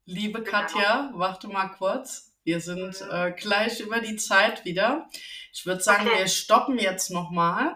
[0.04, 2.35] Liebe Katja, warte mal kurz.
[2.46, 3.10] Wir sind mhm.
[3.10, 5.10] äh, gleich über die Zeit wieder.
[5.52, 6.20] Ich würde sagen, okay.
[6.20, 7.74] wir stoppen jetzt nochmal